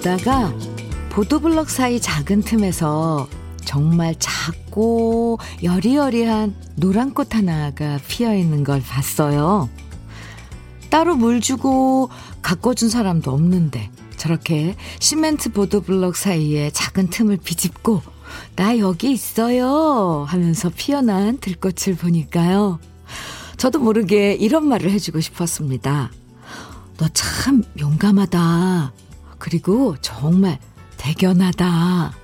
오다가 0.00 0.54
보도블럭 1.10 1.68
사이 1.68 2.00
작은 2.00 2.40
틈에서 2.40 3.28
정말 3.66 4.14
작고 4.18 5.38
여리여리한 5.62 6.54
노란 6.76 7.12
꽃 7.12 7.34
하나가 7.34 7.98
피어 8.08 8.34
있는 8.34 8.64
걸 8.64 8.80
봤어요. 8.80 9.68
따로 10.88 11.16
물 11.16 11.42
주고 11.42 12.08
가꿔준 12.40 12.88
사람도 12.88 13.30
없는데 13.30 13.90
저렇게 14.16 14.74
시멘트 15.00 15.52
보도블럭 15.52 16.16
사이에 16.16 16.70
작은 16.70 17.10
틈을 17.10 17.36
비집고 17.36 18.00
나 18.56 18.78
여기 18.78 19.12
있어요 19.12 20.24
하면서 20.26 20.70
피어난 20.74 21.36
들꽃을 21.38 21.96
보니까요. 21.96 22.80
저도 23.58 23.78
모르게 23.80 24.32
이런 24.32 24.66
말을 24.66 24.90
해주고 24.92 25.20
싶었습니다. 25.20 26.10
너 26.96 27.08
참 27.12 27.62
용감하다. 27.78 28.92
그리고 29.40 29.96
정말 30.00 30.60
대견하다. 30.98 32.14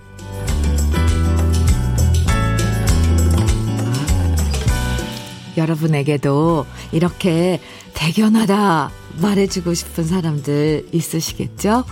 여러분에게도 5.56 6.66
이렇게 6.92 7.60
대견하다 7.94 8.90
말해주고 9.20 9.74
싶은 9.74 10.04
사람들 10.04 10.90
있으시겠죠? 10.92 11.84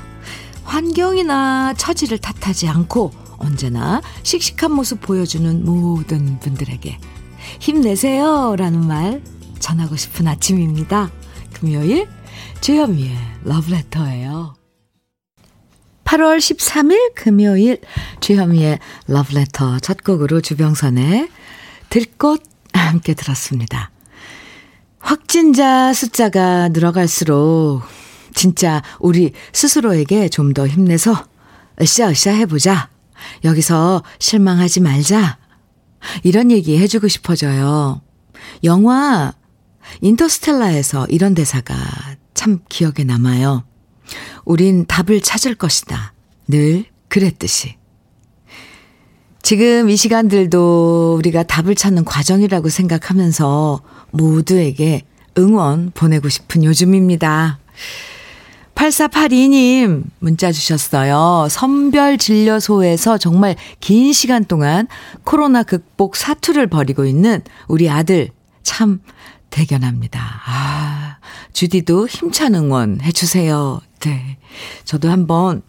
환경이나 0.65 1.75
처지를 1.75 2.19
탓하지 2.19 2.69
않고 2.69 3.11
언제나 3.39 4.03
씩씩한 4.23 4.71
모습 4.73 5.01
보여주는 5.01 5.65
모든 5.65 6.39
분들에게 6.39 6.99
힘내세요 7.61 8.55
라는 8.57 8.87
말 8.87 9.23
전하고 9.59 9.97
싶은 9.97 10.29
아침입니다. 10.29 11.11
금요일 11.55 12.07
주현미의 12.61 13.17
러브레터예요. 13.45 14.64
8월 16.15 16.39
13일 16.39 17.15
금요일 17.17 17.81
주현미의 18.21 18.79
러브레터 19.09 19.81
첫 19.81 20.05
곡으로 20.05 20.41
주병선의 20.41 21.29
들꽃 21.91 22.41
함께 22.73 23.15
들었습니다. 23.15 23.91
확진자 25.01 25.93
숫자가 25.93 26.69
늘어갈수록 26.69 27.83
진짜 28.33 28.81
우리 29.01 29.33
스스로에게 29.53 30.29
좀 30.29 30.55
더 30.55 30.69
힘내서 30.69 31.27
으쌰으쌰 31.83 32.31
해보자. 32.31 32.91
여기서 33.43 34.05
실망하지 34.21 34.83
말자. 34.83 35.39
이런 36.23 36.53
얘기 36.53 36.79
해주고 36.79 37.09
싶어져요. 37.09 38.03
영화 38.63 39.33
인터스텔라에서 40.01 41.07
이런 41.09 41.35
대사가 41.35 41.75
참 42.35 42.61
기억에 42.69 43.03
남아요. 43.05 43.65
우린 44.45 44.87
답을 44.87 45.21
찾을 45.21 45.55
것이다. 45.55 46.13
늘 46.49 46.85
그랬듯이. 47.09 47.77
지금 49.43 49.91
이 49.91 49.97
시간들도 49.97 51.17
우리가 51.19 51.43
답을 51.43 51.75
찾는 51.75 52.05
과정이라고 52.05 52.71
생각하면서 52.71 53.83
모두에게 54.11 55.03
응원 55.37 55.91
보내고 55.93 56.29
싶은 56.29 56.65
요즘입니다. 56.65 57.59
8482님 58.75 60.05
문자 60.19 60.51
주셨어요. 60.51 61.47
선별진료소에서 61.51 63.19
정말 63.19 63.57
긴 63.81 64.13
시간 64.13 64.45
동안 64.45 64.89
코로나 65.25 65.63
극복 65.63 66.17
사투를 66.17 66.67
벌이고 66.67 67.05
있는 67.05 67.43
우리 67.69 67.89
아들 67.89 68.31
참 68.63 69.01
대견합니다. 69.51 70.21
아, 70.47 71.19
주디도 71.53 72.09
힘찬 72.09 72.55
응원 72.55 73.01
해주세요. 73.03 73.81
네. 74.05 74.39
저도 74.85 75.11
한번, 75.11 75.63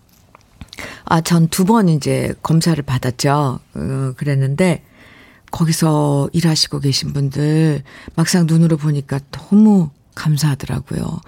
아, 1.06 1.22
전 1.22 1.48
두 1.50 1.66
번 1.66 1.90
이제 1.90 2.34
검사를 2.44 2.82
받았죠. 2.82 3.60
어, 3.76 4.14
그랬는데, 4.18 4.84
거기서 5.52 6.30
일하시고 6.34 6.80
계신 6.82 7.14
분들 7.14 7.84
막상 8.16 8.46
눈으로 8.46 8.76
보니까 8.78 9.20
너무 9.32 9.90
감사하더라고요. 10.16 11.22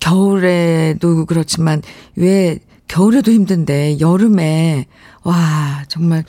겨울에도 0.00 1.26
그렇지만 1.26 1.82
왜 2.16 2.58
겨울에도 2.88 3.30
힘든데 3.30 4.00
여름에 4.00 4.86
와 5.22 5.84
정말 5.88 6.24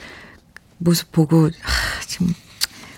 모습 0.78 1.10
보고 1.10 1.46
아, 1.46 2.00
지금 2.06 2.32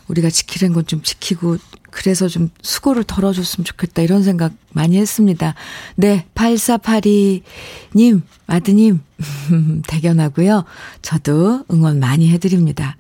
우리가 0.09 0.29
지키는 0.29 0.75
건 0.75 0.85
좀 0.87 1.01
지키고 1.03 1.57
그래서 1.95 2.27
좀 2.27 2.51
수고를 2.61 3.05
덜어줬으면 3.05 3.65
좋겠다 3.65 4.03
이런 4.03 4.25
생각 4.25 4.53
많이 4.73 4.99
했습니다. 4.99 5.55
네, 5.95 6.27
8482님, 6.35 8.23
아드님, 8.49 9.01
대견하고요. 9.87 10.65
저도 11.03 11.65
응원 11.71 12.01
많이 12.01 12.31
해드립니다. 12.31 12.97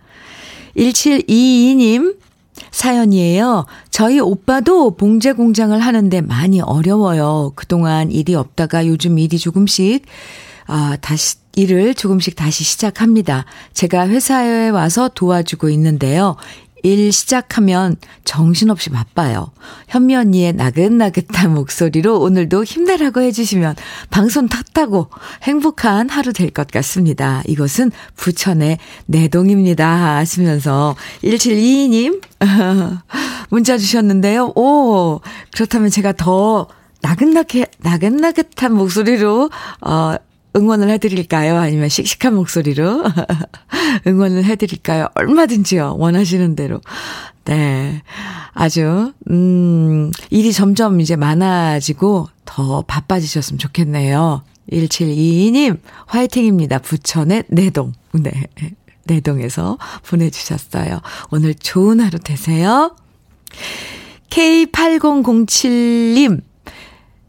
1722님, 0.76 2.16
사연이에요. 2.70 3.66
저희 3.90 4.20
오빠도 4.20 4.92
봉제 4.96 5.32
공장을 5.32 5.78
하는데 5.78 6.20
많이 6.20 6.60
어려워요. 6.60 7.52
그동안 7.56 8.12
일이 8.12 8.36
없다가 8.36 8.86
요즘 8.86 9.18
일이 9.18 9.38
조금씩, 9.38 10.06
아, 10.66 10.96
다시, 11.00 11.36
일을 11.56 11.94
조금씩 11.94 12.36
다시 12.36 12.64
시작합니다. 12.64 13.44
제가 13.72 14.08
회사에 14.08 14.68
와서 14.70 15.08
도와주고 15.12 15.68
있는데요. 15.70 16.36
일 16.84 17.12
시작하면 17.12 17.96
정신없이 18.24 18.90
바빠요. 18.90 19.50
현미 19.88 20.14
언니의 20.16 20.52
나긋나긋한 20.52 21.52
목소리로 21.56 22.20
오늘도 22.20 22.62
힘내라고 22.62 23.22
해주시면 23.22 23.74
방송 24.10 24.48
탔다고 24.48 25.08
행복한 25.42 26.10
하루 26.10 26.32
될 26.32 26.50
것 26.50 26.68
같습니다. 26.68 27.42
이것은 27.48 27.90
부천의 28.16 28.78
내동입니다. 29.06 30.16
하시면서 30.16 30.94
1722님 31.24 32.20
문자 33.48 33.78
주셨는데요. 33.78 34.52
오, 34.54 35.20
그렇다면 35.54 35.88
제가 35.90 36.12
더 36.12 36.68
나긋나긋, 37.00 37.70
나긋나긋한 37.78 38.74
목소리로, 38.74 39.50
어, 39.80 40.16
응원을 40.56 40.88
해드릴까요? 40.90 41.56
아니면 41.56 41.88
씩씩한 41.88 42.34
목소리로 42.34 43.04
응원을 44.06 44.44
해드릴까요? 44.44 45.08
얼마든지요. 45.14 45.96
원하시는 45.98 46.56
대로. 46.56 46.80
네. 47.44 48.02
아주, 48.52 49.12
음, 49.30 50.10
일이 50.30 50.52
점점 50.52 51.00
이제 51.00 51.16
많아지고 51.16 52.28
더 52.44 52.82
바빠지셨으면 52.82 53.58
좋겠네요. 53.58 54.42
1722님, 54.72 55.78
화이팅입니다. 56.06 56.78
부천의 56.78 57.44
내동. 57.48 57.92
네. 58.12 58.30
내동에서 59.06 59.78
보내주셨어요. 60.06 61.00
오늘 61.30 61.54
좋은 61.54 62.00
하루 62.00 62.18
되세요. 62.18 62.96
K8007님, 64.30 66.40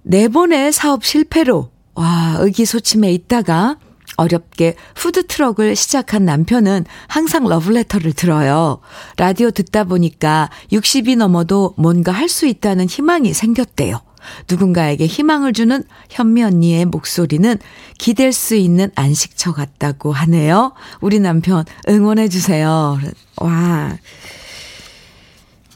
네 0.04 0.28
번의 0.28 0.72
사업 0.72 1.04
실패로 1.04 1.70
와, 1.96 2.36
의기소침해 2.40 3.12
있다가 3.12 3.78
어렵게 4.18 4.76
푸드트럭을 4.94 5.76
시작한 5.76 6.24
남편은 6.26 6.86
항상 7.08 7.48
러브레터를 7.48 8.14
들어요. 8.14 8.80
라디오 9.18 9.52
듣다 9.52 9.84
보니까 9.84 10.50
60이 10.72 11.18
넘어도 11.18 11.74
뭔가 11.78 12.12
할 12.12 12.30
수 12.30 12.48
있다는 12.48 12.88
희망이 12.88 13.34
생겼대요. 13.34 14.02
누군가에게 14.50 15.06
희망을 15.06 15.54
주는 15.54 15.84
현미 16.10 16.44
언니의 16.44 16.86
목소리는 16.86 17.58
기댈 18.00 18.34
수 18.34 18.56
있는 18.56 18.90
안식처 18.96 19.54
같다고 19.54 20.12
하네요. 20.12 20.74
우리 21.02 21.20
남편 21.20 21.64
응원해주세요. 21.88 23.00
와. 23.38 23.98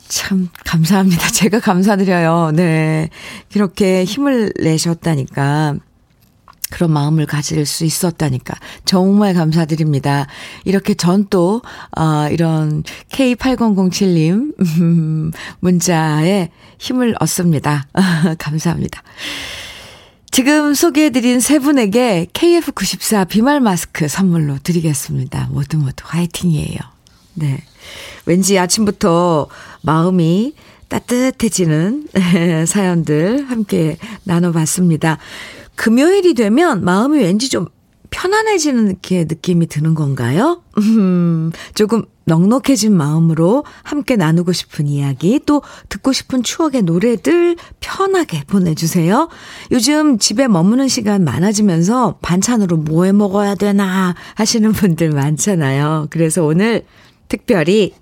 참, 0.07 0.49
감사합니다. 0.65 1.29
제가 1.31 1.59
감사드려요. 1.59 2.51
네. 2.55 3.09
이렇게 3.53 4.03
힘을 4.03 4.51
내셨다니까. 4.59 5.75
그런 6.69 6.91
마음을 6.91 7.25
가질 7.25 7.65
수 7.65 7.85
있었다니까 7.85 8.55
정말 8.85 9.33
감사드립니다. 9.33 10.27
이렇게 10.65 10.93
전 10.93 11.25
또, 11.29 11.61
어, 11.97 12.27
이런 12.31 12.83
K8007님 13.11 14.53
문자에 15.59 16.49
힘을 16.77 17.15
얻습니다. 17.19 17.87
감사합니다. 18.37 19.03
지금 20.31 20.73
소개해드린 20.73 21.39
세 21.39 21.59
분에게 21.59 22.27
KF94 22.33 23.27
비말 23.27 23.59
마스크 23.59 24.07
선물로 24.07 24.59
드리겠습니다. 24.63 25.49
모두 25.51 25.77
모두 25.77 26.03
화이팅이에요. 26.05 26.77
네. 27.33 27.59
왠지 28.25 28.59
아침부터 28.59 29.47
마음이 29.81 30.53
따뜻해지는 30.87 32.07
사연들 32.67 33.49
함께 33.49 33.97
나눠봤습니다. 34.23 35.17
금요일이 35.79 36.33
되면 36.33 36.83
마음이 36.83 37.19
왠지 37.19 37.49
좀 37.49 37.67
편안해지는 38.09 38.97
느낌이 39.05 39.67
드는 39.67 39.95
건가요? 39.95 40.61
음, 40.77 41.53
조금 41.73 42.03
넉넉해진 42.25 42.91
마음으로 42.97 43.63
함께 43.83 44.17
나누고 44.17 44.51
싶은 44.51 44.87
이야기, 44.87 45.39
또 45.45 45.61
듣고 45.87 46.11
싶은 46.11 46.43
추억의 46.43 46.81
노래들 46.81 47.55
편하게 47.79 48.43
보내주세요. 48.43 49.29
요즘 49.71 50.19
집에 50.19 50.49
머무는 50.49 50.89
시간 50.89 51.23
많아지면서 51.23 52.17
반찬으로 52.21 52.75
뭐 52.75 53.05
해 53.05 53.13
먹어야 53.13 53.55
되나 53.55 54.15
하시는 54.35 54.73
분들 54.73 55.11
많잖아요. 55.11 56.07
그래서 56.09 56.43
오늘 56.43 56.83
특별히 57.29 57.93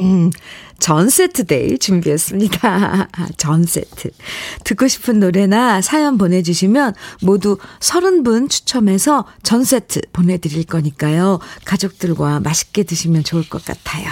음, 0.00 0.30
전 0.78 1.08
세트 1.08 1.46
day 1.46 1.78
준비했습니다. 1.78 3.08
전 3.36 3.64
세트. 3.64 4.10
듣고 4.64 4.88
싶은 4.88 5.20
노래나 5.20 5.80
사연 5.80 6.18
보내주시면 6.18 6.94
모두 7.22 7.58
30분 7.80 8.50
추첨해서 8.50 9.24
전 9.42 9.64
세트 9.64 10.02
보내드릴 10.12 10.64
거니까요. 10.64 11.38
가족들과 11.64 12.40
맛있게 12.40 12.82
드시면 12.82 13.24
좋을 13.24 13.48
것 13.48 13.64
같아요. 13.64 14.10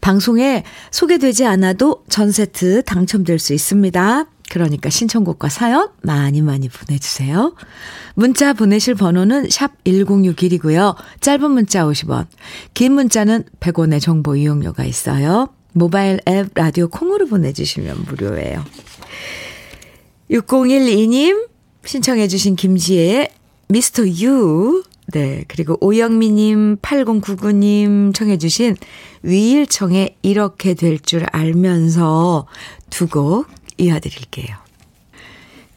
방송에 0.00 0.64
소개되지 0.90 1.46
않아도 1.46 2.04
전 2.08 2.30
세트 2.30 2.82
당첨될 2.84 3.38
수 3.38 3.52
있습니다. 3.54 4.26
그러니까 4.52 4.90
신청곡과 4.90 5.48
사연 5.48 5.88
많이 6.02 6.42
많이 6.42 6.68
보내주세요. 6.68 7.54
문자 8.14 8.52
보내실 8.52 8.94
번호는 8.96 9.48
샵 9.48 9.82
1061이고요. 9.84 10.94
짧은 11.22 11.50
문자 11.50 11.86
50원, 11.86 12.26
긴 12.74 12.92
문자는 12.92 13.44
100원의 13.60 13.98
정보 14.02 14.36
이용료가 14.36 14.84
있어요. 14.84 15.48
모바일 15.72 16.20
앱 16.28 16.50
라디오 16.54 16.88
콩으로 16.88 17.28
보내주시면 17.28 18.04
무료예요. 18.06 18.62
6012님 20.30 21.48
신청해 21.86 22.28
주신 22.28 22.54
김지혜의 22.54 23.30
미스터 23.68 24.06
유 24.06 24.82
네, 25.14 25.44
그리고 25.48 25.76
오영미님, 25.80 26.76
8099님 26.76 28.14
청해 28.14 28.36
주신 28.36 28.76
위일청의 29.22 30.16
이렇게 30.22 30.74
될 30.74 30.98
줄 30.98 31.24
알면서 31.32 32.46
두 32.90 33.06
곡 33.08 33.46
이어드릴게요. 33.78 34.56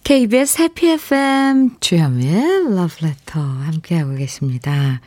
KBS 0.03 0.61
해피 0.61 0.87
FM 0.91 1.71
주현미의 1.79 2.75
러브레터 2.75 3.39
함께하고 3.39 4.15
계십니다. 4.15 5.01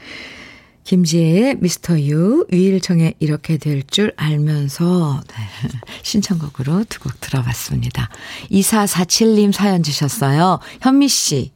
김지혜의 0.85 1.57
미스터 1.61 2.01
유, 2.01 2.47
위일청에 2.51 3.13
이렇게 3.21 3.59
될 3.59 3.83
줄 3.87 4.13
알면서 4.17 5.21
네, 5.29 5.35
신청곡으로 6.03 6.85
두 6.89 7.01
곡 7.01 7.21
들어봤습니다. 7.21 8.09
2447님 8.51 9.53
사연 9.53 9.83
주셨어요. 9.83 10.61
현미 10.81 11.09
씨, 11.09 11.53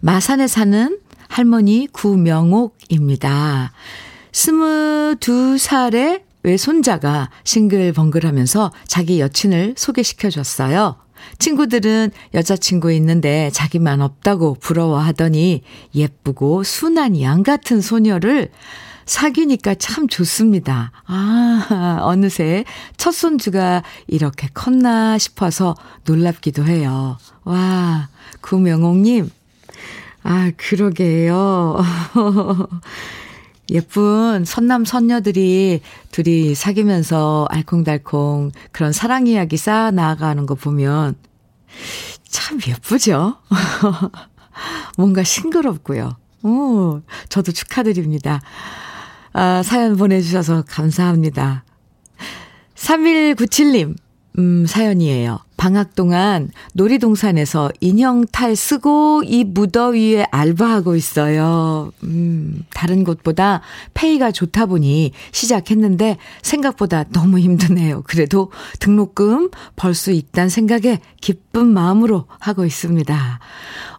마산에 0.00 0.46
사는 0.46 0.98
할머니 1.28 1.88
구명옥입니다. 1.92 3.72
22살의 4.32 6.23
외손자가 6.44 7.30
싱글벙글하면서 7.42 8.72
자기 8.86 9.20
여친을 9.20 9.74
소개시켜 9.76 10.30
줬어요. 10.30 10.96
친구들은 11.38 12.10
여자친구 12.34 12.92
있는데 12.92 13.50
자기만 13.50 14.00
없다고 14.00 14.58
부러워하더니 14.60 15.62
예쁘고 15.94 16.62
순한 16.62 17.20
양 17.20 17.42
같은 17.42 17.80
소녀를 17.80 18.50
사귀니까 19.06 19.74
참 19.74 20.08
좋습니다. 20.08 20.92
아, 21.06 21.98
어느새 22.02 22.64
첫 22.96 23.12
손주가 23.12 23.82
이렇게 24.06 24.48
컸나 24.54 25.18
싶어서 25.18 25.74
놀랍기도 26.04 26.64
해요. 26.64 27.18
와, 27.44 28.08
구명옥님. 28.40 29.30
아, 30.22 30.50
그러게요. 30.56 31.78
예쁜 33.70 34.44
선남 34.44 34.84
선녀들이 34.84 35.80
둘이 36.10 36.54
사귀면서 36.54 37.46
알콩달콩 37.50 38.50
그런 38.72 38.92
사랑 38.92 39.26
이야기 39.26 39.56
쌓아 39.56 39.90
나가는 39.90 40.44
거 40.46 40.54
보면 40.54 41.16
참 42.28 42.58
예쁘죠? 42.66 43.36
뭔가 44.98 45.22
싱그럽고요. 45.24 46.16
오, 46.42 47.00
저도 47.28 47.52
축하드립니다. 47.52 48.40
아, 49.32 49.62
사연 49.62 49.96
보내주셔서 49.96 50.64
감사합니다. 50.68 51.64
3197님, 52.76 53.96
음, 54.38 54.66
사연이에요. 54.66 55.38
방학 55.56 55.94
동안 55.94 56.50
놀이동산에서 56.74 57.70
인형 57.80 58.26
탈 58.26 58.56
쓰고 58.56 59.22
이 59.24 59.44
무더위에 59.44 60.26
알바하고 60.30 60.96
있어요. 60.96 61.92
음, 62.02 62.64
다른 62.74 63.04
곳보다 63.04 63.62
페이가 63.94 64.32
좋다 64.32 64.66
보니 64.66 65.12
시작했는데 65.32 66.18
생각보다 66.42 67.04
너무 67.12 67.38
힘드네요. 67.38 68.02
그래도 68.02 68.50
등록금 68.80 69.50
벌 69.76 69.94
수 69.94 70.10
있다는 70.10 70.48
생각에 70.48 71.00
기쁜 71.20 71.68
마음으로 71.68 72.26
하고 72.40 72.64
있습니다. 72.64 73.38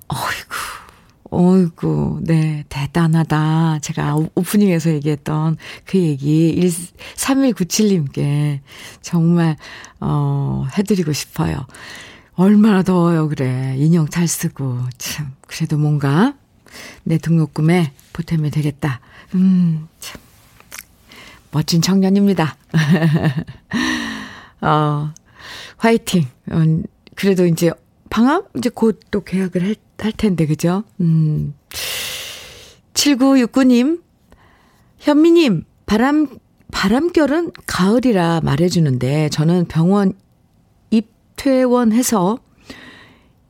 어이구. 0.09 0.84
어이구, 1.31 2.19
네, 2.23 2.63
대단하다. 2.69 3.79
제가 3.79 4.15
오프닝에서 4.35 4.91
얘기했던 4.91 5.57
그 5.85 5.97
얘기, 5.97 6.55
3197님께 7.15 8.59
정말, 9.01 9.57
어, 9.99 10.67
해드리고 10.77 11.13
싶어요. 11.13 11.65
얼마나 12.35 12.83
더워요, 12.83 13.27
그래. 13.29 13.75
인형 13.77 14.07
잘 14.07 14.27
쓰고. 14.27 14.79
참, 14.97 15.33
그래도 15.47 15.77
뭔가 15.77 16.35
내 17.03 17.17
등록금에 17.17 17.93
보태면 18.13 18.51
되겠다. 18.51 18.99
음, 19.33 19.87
참. 19.99 20.21
멋진 21.51 21.81
청년입니다. 21.81 22.57
어, 24.61 25.13
화이팅. 25.77 26.27
어, 26.51 26.83
그래도 27.15 27.45
이제 27.45 27.71
방학 28.15 28.49
이제 28.55 28.69
곧 28.69 28.97
또 29.11 29.25
계약을 29.25 29.61
할, 29.61 29.75
할 29.99 30.13
텐데, 30.13 30.45
그죠? 30.45 30.85
음. 31.01 31.53
7969님, 32.93 34.01
현미 34.99 35.31
님, 35.31 35.65
바람, 35.85 36.29
바람결은 36.71 37.51
가을이라 37.67 38.39
말해주는데, 38.41 39.27
저는 39.31 39.65
병원 39.65 40.13
입퇴원해서 40.91 42.39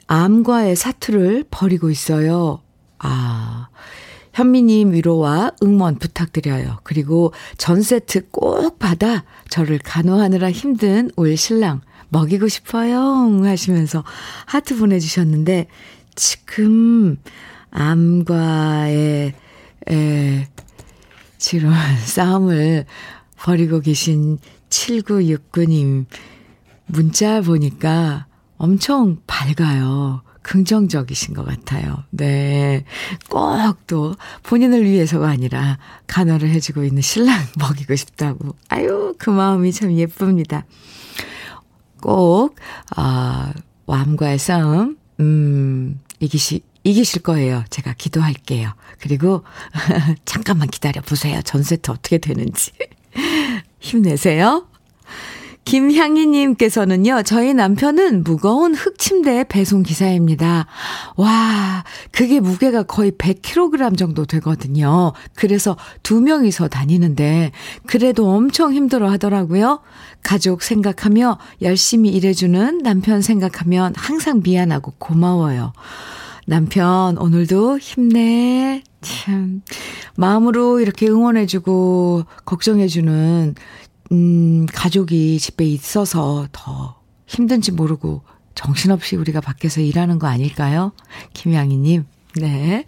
암과의 0.08 0.76
사투를 0.76 1.46
벌이고 1.52 1.92
있어요. 1.92 2.64
아, 2.98 3.70
현미님 4.34 4.94
위로와 4.94 5.52
응원 5.62 6.00
부탁드려요. 6.00 6.80
그리고 6.82 7.34
전 7.58 7.84
세트 7.84 8.30
꼭 8.30 8.80
받아 8.80 9.26
저를 9.48 9.78
간호하느라 9.78 10.50
힘든 10.50 11.12
올 11.18 11.38
신랑 11.38 11.82
먹이고 12.10 12.48
싶어요. 12.48 13.42
하시면서 13.44 14.04
하트 14.46 14.78
보내주셨는데, 14.78 15.68
지금, 16.16 17.18
암과의, 17.72 19.34
에, 19.90 20.48
지금 21.38 21.72
싸움을 22.06 22.86
벌이고 23.38 23.82
계신 23.82 24.40
7969님 24.70 26.06
문자 26.88 27.42
보니까 27.42 28.26
엄청 28.58 29.18
밝아요. 29.28 30.22
긍정적이신 30.42 31.34
것 31.34 31.44
같아요. 31.44 32.04
네. 32.12 32.86
꼭 33.30 33.48
또 33.88 34.16
본인을 34.44 34.86
위해서가 34.86 35.28
아니라 35.28 35.78
간호를 36.08 36.50
해주고 36.50 36.84
있는 36.84 37.02
신랑 37.02 37.40
먹이고 37.60 37.96
싶다고. 37.96 38.56
아유, 38.70 39.16
그 39.18 39.30
마음이 39.30 39.72
참 39.72 39.92
예쁩니다. 39.94 40.66
꼭, 42.06 42.56
아, 42.96 43.52
암과의 43.88 44.38
싸움, 44.38 44.96
음, 45.20 46.00
이기시, 46.20 46.62
이기실 46.84 47.24
거예요. 47.24 47.64
제가 47.72 47.96
기도할게요. 47.98 48.74
그리고, 49.00 49.44
잠깐만 50.24 50.68
기다려 50.68 51.02
보세요. 51.02 51.42
전세트 51.42 51.90
어떻게 51.90 52.20
되는지. 52.20 52.72
힘내세요. 53.80 54.68
김향희님께서는요, 55.66 57.24
저희 57.24 57.54
남편은 57.54 58.24
무거운 58.24 58.76
흙침대 58.76 59.46
배송 59.50 59.84
기사입니다. 59.84 60.68
와, 61.18 61.84
그게 62.12 62.40
무게가 62.40 62.84
거의 62.84 63.12
100kg 63.12 63.98
정도 63.98 64.26
되거든요. 64.26 65.14
그래서 65.34 65.76
두 66.04 66.22
명이서 66.22 66.68
다니는데, 66.68 67.52
그래도 67.88 68.30
엄청 68.30 68.74
힘들어 68.74 69.10
하더라고요. 69.10 69.82
가족 70.24 70.62
생각하며 70.62 71.40
열심히 71.64 72.10
일해주는 72.12 72.80
남편 72.84 73.22
생각하면 73.22 73.94
항상 73.98 74.42
미안하고 74.44 74.94
고마워요. 75.00 75.74
남편, 76.48 77.18
오늘도 77.18 77.80
힘내. 77.80 78.84
참, 79.02 79.64
마음으로 80.16 80.80
이렇게 80.80 81.08
응원해주고, 81.08 82.26
걱정해주는 82.46 83.56
음, 84.12 84.66
가족이 84.72 85.40
집에 85.40 85.66
있어서 85.66 86.48
더 86.52 87.00
힘든지 87.28 87.72
모르고 87.72 88.22
정신없이 88.54 89.16
우리가 89.16 89.42
밖에서 89.42 89.82
일하는 89.82 90.20
거 90.20 90.28
아닐까요? 90.28 90.92
김양희님. 91.34 92.06
네. 92.38 92.86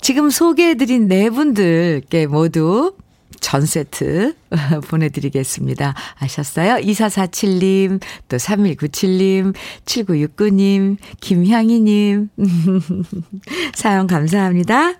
지금 0.00 0.30
소개해드린 0.30 1.08
네 1.08 1.30
분들께 1.30 2.26
모두 2.26 2.94
전 3.40 3.66
세트 3.66 4.34
보내드리겠습니다. 4.88 5.94
아셨어요? 6.18 6.74
2447님, 6.76 8.00
또 8.28 8.36
3197님, 8.36 9.54
7969님, 9.84 10.96
김향희님. 11.20 12.28
사연 13.74 14.06
감사합니다. 14.06 14.94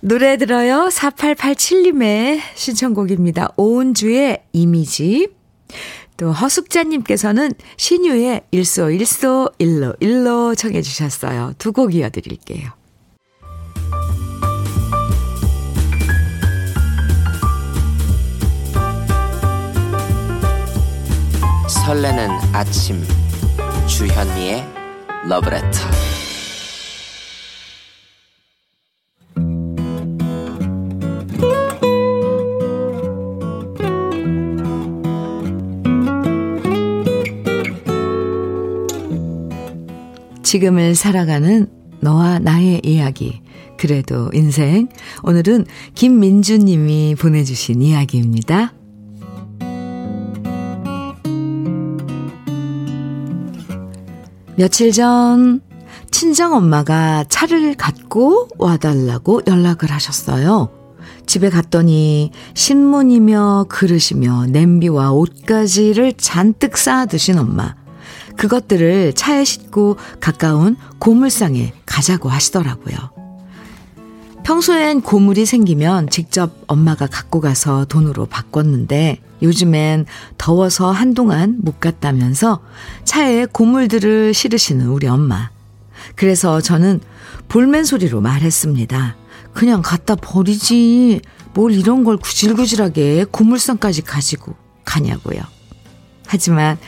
노래 0.00 0.36
들어요. 0.36 0.88
4887님의 0.92 2.40
신청곡입니다. 2.54 3.52
오은주의 3.56 4.42
이미지. 4.52 5.28
또 6.16 6.32
허숙자님께서는 6.32 7.52
신유의 7.76 8.42
일소 8.50 8.90
일소 8.90 9.50
일로 9.58 9.94
일로 10.00 10.54
청해 10.54 10.82
주셨어요. 10.82 11.54
두 11.58 11.72
곡 11.72 11.94
이어드릴게요. 11.94 12.70
설레는 21.68 22.30
아침 22.52 23.02
주현미의 23.86 24.64
러브레터 25.28 26.07
지금을 40.48 40.94
살아가는 40.94 41.66
너와 42.00 42.38
나의 42.38 42.80
이야기. 42.82 43.42
그래도 43.76 44.30
인생. 44.32 44.88
오늘은 45.22 45.66
김민주 45.94 46.56
님이 46.56 47.14
보내주신 47.18 47.82
이야기입니다. 47.82 48.72
며칠 54.56 54.90
전 54.90 55.60
친정 56.10 56.54
엄마가 56.54 57.24
차를 57.28 57.74
갖고 57.74 58.48
와달라고 58.56 59.42
연락을 59.46 59.90
하셨어요. 59.90 60.70
집에 61.26 61.50
갔더니 61.50 62.30
신문이며 62.54 63.66
그릇이며 63.68 64.46
냄비와 64.46 65.12
옷가지를 65.12 66.14
잔뜩 66.14 66.78
쌓아두신 66.78 67.36
엄마. 67.36 67.76
그것들을 68.38 69.12
차에 69.12 69.44
싣고 69.44 69.98
가까운 70.20 70.76
고물상에 70.98 71.74
가자고 71.84 72.30
하시더라고요. 72.30 72.96
평소엔 74.44 75.02
고물이 75.02 75.44
생기면 75.44 76.08
직접 76.08 76.52
엄마가 76.68 77.06
갖고 77.06 77.40
가서 77.40 77.84
돈으로 77.84 78.24
바꿨는데 78.24 79.20
요즘엔 79.42 80.06
더워서 80.38 80.90
한동안 80.90 81.58
못 81.60 81.80
갔다면서 81.80 82.62
차에 83.04 83.44
고물들을 83.44 84.32
실으시는 84.32 84.86
우리 84.86 85.06
엄마. 85.06 85.50
그래서 86.14 86.60
저는 86.62 87.00
볼멘 87.48 87.84
소리로 87.84 88.20
말했습니다. 88.22 89.16
그냥 89.52 89.82
갖다 89.82 90.14
버리지. 90.14 91.20
뭘 91.54 91.72
이런 91.72 92.04
걸 92.04 92.16
구질구질하게 92.16 93.26
고물상까지 93.30 94.02
가지고 94.02 94.54
가냐고요. 94.84 95.40
하지만 96.26 96.78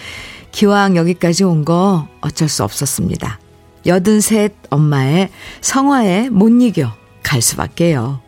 기왕 0.53 0.97
여기까지 0.97 1.45
온 1.45 1.65
거 1.65 2.09
어쩔 2.21 2.49
수 2.49 2.65
없었습니다. 2.65 3.39
여든셋 3.87 4.55
엄마의 4.71 5.31
성화에 5.61 6.29
못 6.31 6.49
이겨 6.63 6.93
갈 7.23 7.41
수밖에요. 7.41 8.21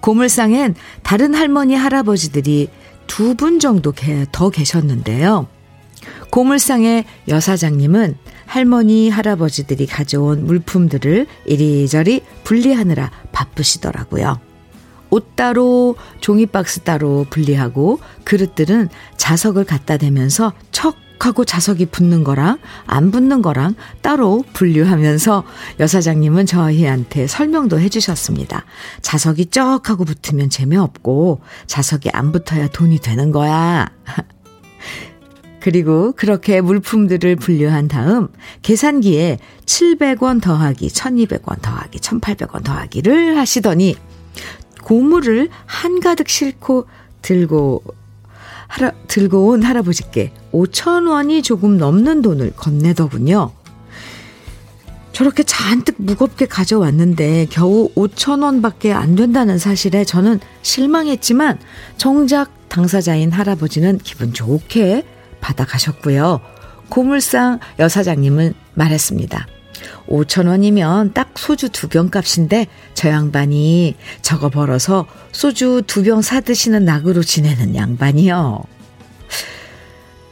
고물상엔 0.00 0.74
다른 1.02 1.34
할머니 1.34 1.74
할아버지들이 1.74 2.68
두 3.06 3.34
분 3.34 3.60
정도 3.60 3.92
더 4.32 4.50
계셨는데요. 4.50 5.46
고물상의 6.30 7.04
여사장님은 7.28 8.16
할머니 8.46 9.08
할아버지들이 9.08 9.86
가져온 9.86 10.44
물품들을 10.46 11.26
이리저리 11.46 12.22
분리하느라 12.44 13.10
바쁘시더라고요. 13.32 14.38
옷 15.10 15.36
따로 15.36 15.96
종이박스 16.20 16.80
따로 16.80 17.24
분리하고 17.30 18.00
그릇들은 18.24 18.88
자석을 19.16 19.64
갖다 19.64 19.96
대면서 19.96 20.52
척 20.72 20.96
하고 21.24 21.44
자석이 21.44 21.86
붙는 21.86 22.24
거랑 22.24 22.58
안 22.86 23.10
붙는 23.10 23.40
거랑 23.40 23.74
따로 24.02 24.44
분류하면서 24.52 25.44
여사장님은 25.80 26.46
저희한테 26.46 27.26
설명도 27.26 27.80
해주셨습니다. 27.80 28.64
자석이 29.00 29.46
쩍 29.46 29.88
하고 29.88 30.04
붙으면 30.04 30.50
재미없고 30.50 31.40
자석이 31.66 32.10
안 32.12 32.32
붙어야 32.32 32.68
돈이 32.68 32.98
되는 32.98 33.32
거야. 33.32 33.90
그리고 35.60 36.12
그렇게 36.12 36.60
물품들을 36.60 37.36
분류한 37.36 37.88
다음 37.88 38.28
계산기에 38.60 39.38
700원 39.64 40.42
더하기 40.42 40.88
1200원 40.88 41.62
더하기 41.62 42.00
1800원 42.00 42.64
더하기를 42.64 43.38
하시더니 43.38 43.96
고물을 44.82 45.48
한가득 45.64 46.28
싣고 46.28 46.86
들고 47.22 47.82
할아, 48.68 48.92
들고 49.08 49.48
온 49.48 49.62
할아버지께 49.62 50.32
5천 50.52 51.08
원이 51.08 51.42
조금 51.42 51.78
넘는 51.78 52.22
돈을 52.22 52.52
건네더군요. 52.56 53.52
저렇게 55.12 55.44
잔뜩 55.44 55.94
무겁게 55.98 56.46
가져왔는데 56.46 57.46
겨우 57.50 57.88
5천 57.94 58.42
원밖에 58.42 58.92
안 58.92 59.14
된다는 59.14 59.58
사실에 59.58 60.04
저는 60.04 60.40
실망했지만 60.62 61.60
정작 61.96 62.50
당사자인 62.68 63.30
할아버지는 63.30 63.98
기분 63.98 64.32
좋게 64.32 65.04
받아가셨고요. 65.40 66.40
고물상 66.88 67.60
여사장님은 67.78 68.54
말했습니다. 68.74 69.46
5천 70.08 70.46
원이면 70.48 71.12
딱 71.14 71.32
소주 71.36 71.68
두 71.70 71.88
병 71.88 72.10
값인데 72.10 72.66
저 72.94 73.08
양반이 73.08 73.94
저거 74.22 74.48
벌어서 74.50 75.06
소주 75.32 75.82
두 75.86 76.02
병 76.02 76.20
사드시는 76.22 76.84
낙으로 76.84 77.22
지내는 77.22 77.74
양반이요. 77.74 78.62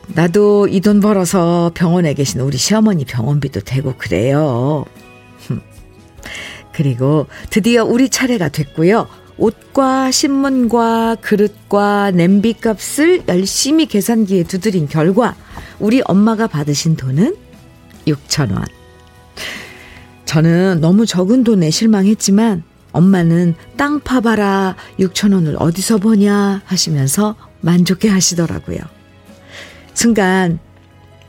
나도 0.09 0.69
이 0.69 0.81
돈 0.81 1.01
벌어서 1.01 1.71
병원에 1.75 2.13
계신 2.15 2.41
우리 2.41 2.59
시어머니 2.59 3.05
병원비도 3.05 3.61
되고 3.61 3.95
그래요. 3.97 4.85
그리고 6.75 7.27
드디어 7.51 7.85
우리 7.85 8.09
차례가 8.09 8.49
됐고요. 8.49 9.07
옷과 9.39 10.11
신문과 10.11 11.17
그릇과 11.21 12.11
냄비 12.13 12.53
값을 12.55 13.25
열심히 13.29 13.87
계산기에 13.87 14.45
두드린 14.45 14.89
결과 14.89 15.35
우리 15.79 16.03
엄마가 16.05 16.47
받으신 16.47 16.97
돈은 16.97 17.35
6천 18.07 18.53
원. 18.53 18.65
저는 20.33 20.81
너무 20.81 21.05
적은 21.05 21.45
돈에 21.45 21.69
실망했지만 21.69 22.63
엄마는 22.93 23.55
땅 23.77 24.01
파봐라 24.01 24.77
6천 24.99 25.35
원을 25.35 25.57
어디서 25.59 25.99
버냐 25.99 26.63
하시면서 26.65 27.37
만족해 27.61 28.09
하시더라고요. 28.09 28.79
순간 29.93 30.59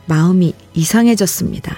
마음이 0.06 0.54
이상해졌습니다. 0.72 1.76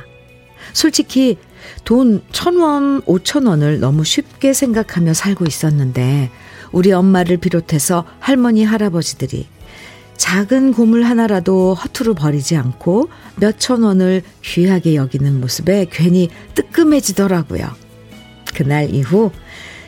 솔직히 0.73 1.37
돈 1.85 2.23
천 2.31 2.59
원, 2.59 3.03
오천 3.07 3.47
원을 3.47 3.81
너무 3.81 4.05
쉽게 4.05 4.53
생각하며 4.53 5.13
살고 5.13 5.47
있었는데 5.47 6.31
우리 6.71 6.93
엄마를 6.93 7.39
비롯해서 7.39 8.05
할머니, 8.21 8.63
할아버지들이 8.63 9.49
작은 10.27 10.73
고물 10.73 11.05
하나라도 11.05 11.75
허투루 11.75 12.15
버리지 12.15 12.57
않고 12.57 13.09
몇천 13.37 13.85
원을 13.85 14.23
귀하게 14.43 14.97
여기는 14.97 15.41
모습에 15.41 15.87
괜히 15.91 16.29
뜨끔해지더라고요. 16.55 17.67
그날 18.55 18.93
이후 18.93 19.31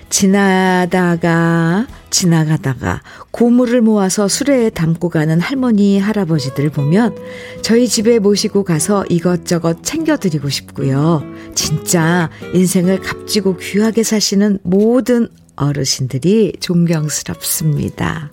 지나다가 0.09 1.89
지나가다가 2.11 3.03
고물을 3.33 3.83
모아서 3.83 4.29
수레에 4.29 4.71
담고 4.71 5.09
가는 5.09 5.41
할머니 5.41 5.99
할아버지들 5.99 6.71
보면 6.71 7.17
저희 7.61 7.89
집에 7.89 8.21
모시고 8.21 8.63
가서 8.63 9.05
이것저것 9.11 9.83
챙겨드리고 9.83 10.49
싶고요. 10.49 11.25
진짜 11.55 12.31
인생을 12.55 13.01
값지고 13.01 13.57
귀하게 13.57 14.05
사시는 14.05 14.61
모든 14.63 15.29
어르신들이 15.57 16.55
존경스럽습니다. 16.61 18.31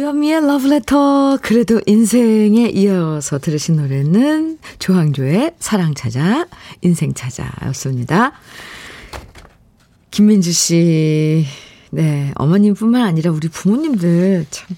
주현미의 0.00 0.46
러브레터 0.46 1.38
그래도 1.40 1.80
인생에 1.86 2.68
이어서 2.68 3.38
들으신 3.38 3.76
노래는 3.76 4.58
조항조의 4.78 5.54
사랑 5.58 5.94
찾아 5.94 6.46
인생 6.82 7.14
찾아 7.14 7.50
였습니다. 7.68 8.32
김민주 10.10 10.52
씨, 10.52 11.46
네 11.92 12.30
어머님뿐만 12.34 13.06
아니라 13.06 13.30
우리 13.30 13.48
부모님들 13.48 14.44
참 14.50 14.68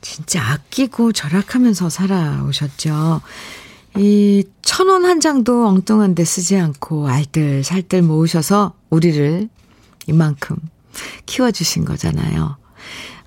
진짜 0.00 0.42
아끼고 0.42 1.12
절약하면서 1.12 1.90
살아오셨죠. 1.90 3.20
이 3.98 4.44
천 4.62 4.88
원 4.88 5.04
한 5.04 5.20
장도 5.20 5.66
엉뚱한 5.68 6.14
데 6.14 6.24
쓰지 6.24 6.56
않고 6.56 7.08
알뜰살뜰 7.08 8.00
모으셔서 8.00 8.72
우리를 8.88 9.50
이만큼 10.06 10.56
키워주신 11.26 11.84
거잖아요. 11.84 12.56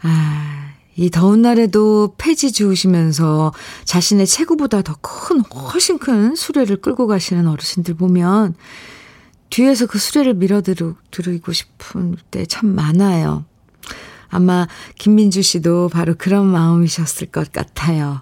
아, 0.02 0.59
이 1.00 1.10
더운 1.10 1.42
날에도 1.42 2.14
폐지 2.18 2.52
주우시면서 2.52 3.54
자신의 3.86 4.28
체구보다 4.28 4.82
더 4.82 4.98
큰, 5.00 5.40
훨씬 5.40 5.98
큰 5.98 6.36
수레를 6.36 6.82
끌고 6.82 7.08
가시는 7.08 7.48
어르신들 7.48 7.94
보면 7.94 8.54
뒤에서 9.50 9.86
그 9.86 9.98
수레를 9.98 10.34
밀어드리고 10.34 11.54
싶은 11.54 12.18
때 12.32 12.46
참 12.46 12.76
많아요. 12.76 13.46
아마 14.28 14.68
김민주 14.98 15.42
씨도 15.42 15.88
바로 15.88 16.16
그런 16.18 16.46
마음이셨을 16.48 17.28
것 17.28 17.50
같아요. 17.54 18.22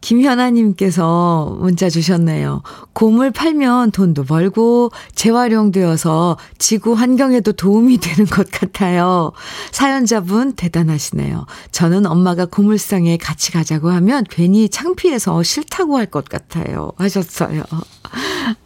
김현아님께서 0.00 1.56
문자 1.60 1.88
주셨네요. 1.88 2.62
곰을 2.92 3.30
팔면 3.30 3.90
돈도 3.92 4.24
벌고 4.24 4.90
재활용되어서 5.14 6.38
지구 6.58 6.94
환경에도 6.94 7.52
도움이 7.52 7.98
되는 7.98 8.26
것 8.26 8.50
같아요. 8.50 9.32
사연자분 9.72 10.52
대단하시네요. 10.54 11.46
저는 11.72 12.06
엄마가 12.06 12.46
고물상에 12.46 13.16
같이 13.16 13.52
가자고 13.52 13.90
하면 13.90 14.24
괜히 14.28 14.68
창피해서 14.68 15.42
싫다고 15.42 15.96
할 15.96 16.08
것 16.08 16.24
같아요. 16.26 16.92
하셨어요. 16.96 17.64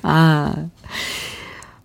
아. 0.02 0.54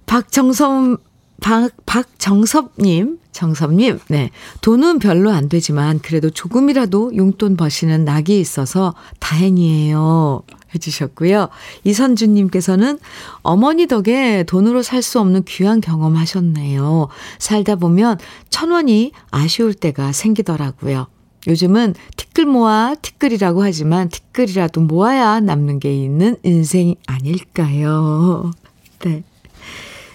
박정섭, 0.05 1.01
박, 1.41 1.71
박정섭님, 1.85 3.19
정섭님, 3.31 3.99
네. 4.09 4.31
돈은 4.61 4.99
별로 4.99 5.31
안 5.31 5.49
되지만 5.49 5.99
그래도 5.99 6.29
조금이라도 6.29 7.15
용돈 7.15 7.55
버시는 7.55 8.05
낙이 8.05 8.39
있어서 8.39 8.93
다행이에요. 9.19 10.41
해주셨고요. 10.75 11.47
이선주님께서는 11.85 12.99
어머니 13.41 13.87
덕에 13.87 14.43
돈으로 14.43 14.81
살 14.81 15.01
수 15.01 15.19
없는 15.21 15.43
귀한 15.45 15.79
경험 15.79 16.17
하셨네요. 16.17 17.07
살다 17.39 17.75
보면 17.75 18.17
천 18.49 18.71
원이 18.71 19.11
아쉬울 19.31 19.73
때가 19.73 20.11
생기더라고요. 20.11 21.07
요즘은 21.47 21.93
티끌 22.17 22.45
모아 22.45 22.95
티끌이라고 23.01 23.63
하지만 23.63 24.09
티끌이라도 24.09 24.81
모아야 24.81 25.39
남는 25.39 25.79
게 25.79 25.95
있는 25.95 26.35
인생 26.43 26.95
아닐까요? 27.05 28.51
네. 28.99 29.23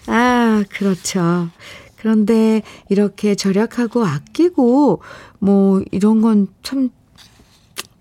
아, 0.07 0.65
그렇죠. 0.71 1.49
그런데 1.97 2.63
이렇게 2.89 3.35
절약하고 3.35 4.05
아끼고 4.05 5.03
뭐 5.39 5.83
이런 5.93 6.21
건 6.21 6.49
참 6.63 6.91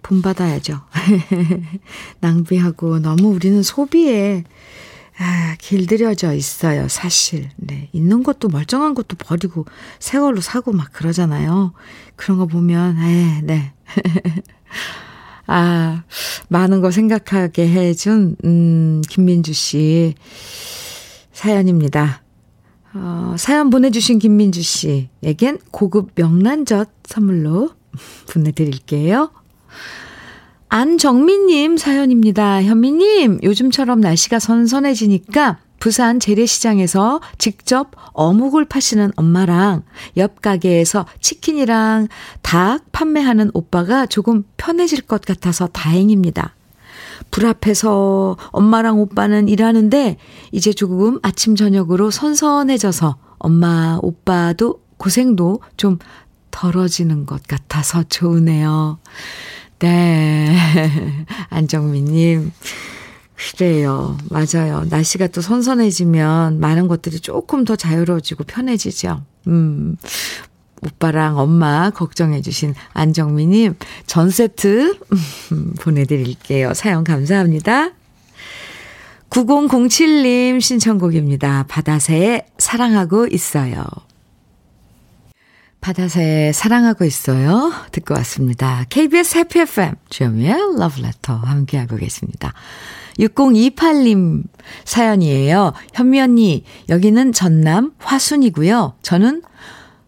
본받아야죠. 0.04 0.82
낭비하고 2.20 3.00
너무 3.00 3.30
우리는 3.30 3.64
소비에 3.64 4.44
아, 5.20 5.56
길들여져 5.60 6.34
있어요, 6.34 6.88
사실. 6.88 7.50
네. 7.58 7.90
있는 7.94 8.24
것도 8.24 8.48
멀쩡한 8.48 8.96
것도 8.96 9.18
버리고 9.18 9.66
새 10.00 10.20
걸로 10.20 10.42
사고 10.42 10.72
막 10.72 10.92
그러잖아요. 10.92 11.74
그런 12.16 12.40
거 12.40 12.48
보면, 12.48 12.98
에, 12.98 13.42
네. 13.44 13.74
아, 15.46 16.04
많은 16.48 16.82
거 16.82 16.90
생각하게 16.90 17.70
해준, 17.70 18.36
음, 18.46 19.02
김민주 19.10 19.54
씨. 19.54 20.16
사연입니다. 21.42 22.22
어, 22.94 23.34
사연 23.36 23.72
보내주신 23.72 24.20
김민주 24.20 24.62
씨에겐 24.62 25.58
고급 25.72 26.12
명란젓 26.14 26.88
선물로 27.04 27.72
보내드릴게요. 28.32 29.32
안정민님 30.70 31.78
사연입니다. 31.78 32.62
현미님, 32.62 33.40
요즘처럼 33.42 34.02
날씨가 34.02 34.38
선선해지니까 34.38 35.58
부산 35.80 36.20
재래시장에서 36.20 37.22
직접 37.40 37.90
어묵을 38.14 38.66
파시는 38.66 39.12
엄마랑 39.16 39.82
옆 40.18 40.44
가게에서 40.44 41.08
치킨이랑 41.22 42.08
닭 42.44 42.92
판매하는 42.92 43.50
오빠가 43.56 44.06
조금 44.06 44.44
편해질 44.58 45.02
것 45.02 45.22
같아서 45.22 45.66
다행입니다. 45.66 46.54
불 47.30 47.46
앞에서 47.46 48.38
엄마랑 48.52 49.00
오빠는 49.00 49.48
일하는데 49.48 50.18
이제 50.52 50.74
조금 50.74 51.20
아침 51.22 51.56
저녁으로 51.56 52.12
선선해져서 52.12 53.18
엄마, 53.38 54.00
오빠도 54.02 54.82
고생도 54.98 55.62
좀 55.78 55.98
덜어지는 56.52 57.26
것 57.26 57.42
같아서 57.44 58.04
좋으네요. 58.04 59.00
네. 59.80 60.56
안정민님. 61.50 62.52
그래요. 63.36 64.18
맞아요. 64.30 64.86
날씨가 64.90 65.28
또 65.28 65.42
선선해지면 65.42 66.60
많은 66.60 66.88
것들이 66.88 67.20
조금 67.20 67.66
더 67.66 67.76
자유로워지고 67.76 68.44
편해지죠. 68.44 69.24
음. 69.48 69.98
오빠랑 70.84 71.38
엄마 71.38 71.90
걱정해주신 71.92 72.74
안정미님 72.94 73.76
전 74.08 74.30
세트 74.30 74.98
보내드릴게요. 75.80 76.74
사연 76.74 77.04
감사합니다. 77.04 77.92
9007님 79.30 80.60
신청곡입니다. 80.60 81.66
바다새의 81.68 82.46
사랑하고 82.58 83.28
있어요. 83.28 83.84
바다새 85.80 86.52
사랑하고 86.54 87.06
있어요. 87.06 87.72
듣고 87.92 88.14
왔습니다. 88.16 88.86
KBS 88.90 89.38
해피 89.40 89.62
FM 89.62 89.96
주현미의 90.10 90.78
러브레터 90.78 91.34
함께하고 91.34 91.96
계십니다. 91.96 92.54
6028님 93.20 94.44
사연이에요. 94.86 95.74
현미 95.94 96.22
언니 96.22 96.64
여기는 96.90 97.34
전남 97.34 97.94
화순이고요. 98.00 98.96
저는 99.02 99.42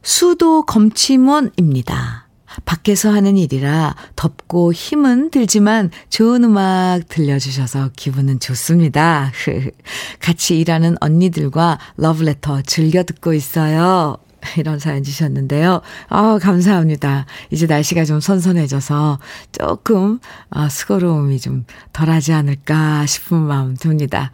수도 0.03 0.63
검침원입니다. 0.63 2.27
밖에서 2.65 3.11
하는 3.11 3.35
일이라 3.35 3.95
덥고 4.15 4.73
힘은 4.73 5.31
들지만 5.31 5.89
좋은 6.09 6.43
음악 6.43 6.99
들려주셔서 7.09 7.91
기분은 7.95 8.39
좋습니다. 8.39 9.31
같이 10.19 10.59
일하는 10.59 10.95
언니들과 11.01 11.79
러브레터 11.97 12.61
즐겨 12.61 13.03
듣고 13.03 13.33
있어요. 13.33 14.17
이런 14.57 14.77
사연 14.77 15.03
주셨는데요. 15.03 15.81
아, 16.09 16.37
감사합니다. 16.39 17.25
이제 17.49 17.65
날씨가 17.65 18.03
좀 18.05 18.19
선선해져서 18.19 19.19
조금 19.53 20.19
아, 20.49 20.67
수고로움이 20.69 21.39
좀 21.39 21.65
덜하지 21.93 22.33
않을까 22.33 23.05
싶은 23.05 23.37
마음 23.37 23.75
듭니다. 23.75 24.31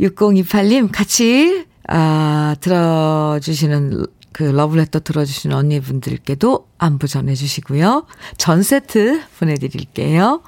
6028님 0.00 0.88
같이 0.90 1.66
아, 1.86 2.56
들어주시는 2.60 4.06
그 4.36 4.42
러브레터 4.42 5.00
들어주신 5.00 5.54
언니분들께도 5.54 6.68
안부 6.76 7.08
전해주시고요. 7.08 8.04
전 8.36 8.62
세트 8.62 9.22
보내드릴게요. 9.38 10.42